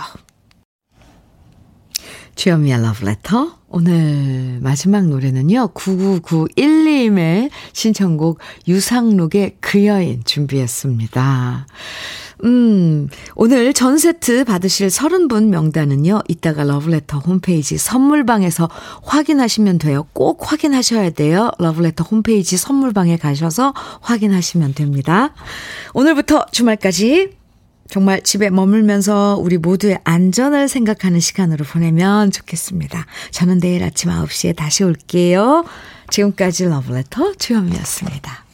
주현미의 2.35 2.83
러브레터. 2.83 3.59
오늘 3.69 4.59
마지막 4.61 5.07
노래는요, 5.07 5.69
9991님의 5.75 7.51
신청곡 7.73 8.39
유상록의 8.69 9.57
그 9.61 9.87
여인 9.87 10.23
준비했습니다. 10.25 11.67
음, 12.45 13.09
오늘 13.37 13.73
전 13.73 13.99
세트 13.99 14.45
받으실 14.45 14.89
30분 14.89 15.49
명단은요, 15.49 16.23
이따가 16.29 16.65
러브레터 16.65 17.19
홈페이지 17.19 17.79
선물방에서 17.79 18.69
확인하시면 19.05 19.79
돼요. 19.79 20.07
꼭 20.13 20.51
확인하셔야 20.51 21.11
돼요. 21.11 21.51
러브레터 21.59 22.05
홈페이지 22.05 22.57
선물방에 22.57 23.17
가셔서 23.17 23.73
확인하시면 24.01 24.75
됩니다. 24.75 25.35
오늘부터 25.95 26.47
주말까지 26.51 27.31
정말 27.89 28.23
집에 28.23 28.49
머물면서 28.49 29.37
우리 29.39 29.59
모두의 29.59 30.01
안전을 30.05 30.67
생각하는 30.67 31.21
시간으로 31.21 31.65
보내면 31.65 32.31
좋겠습니다. 32.31 33.07
저는 33.31 33.61
내일 33.61 33.85
아침 33.85 34.11
9시에 34.11 34.57
다시 34.57 34.83
올게요. 34.83 35.65
지금까지 36.09 36.65
러브레터 36.65 37.35
주현미였습니다. 37.35 38.52